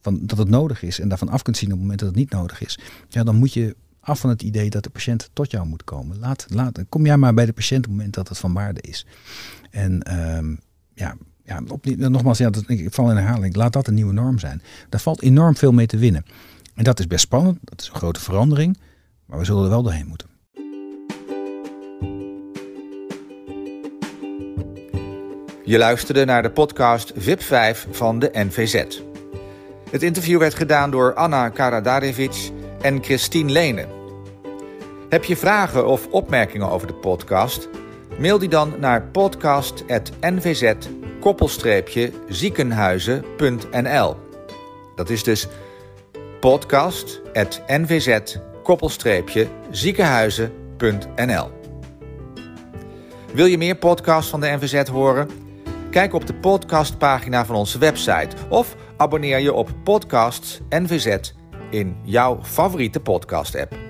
[0.00, 2.18] van, dat het nodig is en daarvan af kunt zien op het moment dat het
[2.18, 2.78] niet nodig is,
[3.08, 6.18] ja, dan moet je af van het idee dat de patiënt tot jou moet komen.
[6.18, 8.80] Laat, laat, kom jij maar bij de patiënt op het moment dat het van waarde
[8.80, 9.06] is.
[9.70, 10.60] En um,
[10.94, 11.16] ja,
[11.48, 11.60] ja,
[12.08, 13.56] nogmaals, ja, dat, ik val in herhaling.
[13.56, 14.62] Laat dat een nieuwe norm zijn.
[14.88, 16.24] Daar valt enorm veel mee te winnen.
[16.74, 17.58] En dat is best spannend.
[17.62, 18.78] Dat is een grote verandering.
[19.26, 20.28] Maar we zullen er wel doorheen moeten.
[25.64, 28.84] Je luisterde naar de podcast VIP 5 van de NVZ.
[29.90, 33.86] Het interview werd gedaan door Anna Karadarevic en Christine Lene.
[35.08, 37.68] Heb je vragen of opmerkingen over de podcast?
[38.18, 39.08] Mail die dan naar
[41.20, 44.16] podcast.nvz ziekenhuizen.nl.
[44.94, 45.46] Dat is dus
[46.40, 48.18] podcast.nvz
[49.70, 51.50] ziekenhuizen.nl.
[53.32, 55.28] Wil je meer podcasts van de NVZ horen?
[55.90, 61.32] Kijk op de podcastpagina van onze website of abonneer je op Podcasts NVZ
[61.70, 63.87] in jouw favoriete podcast-app.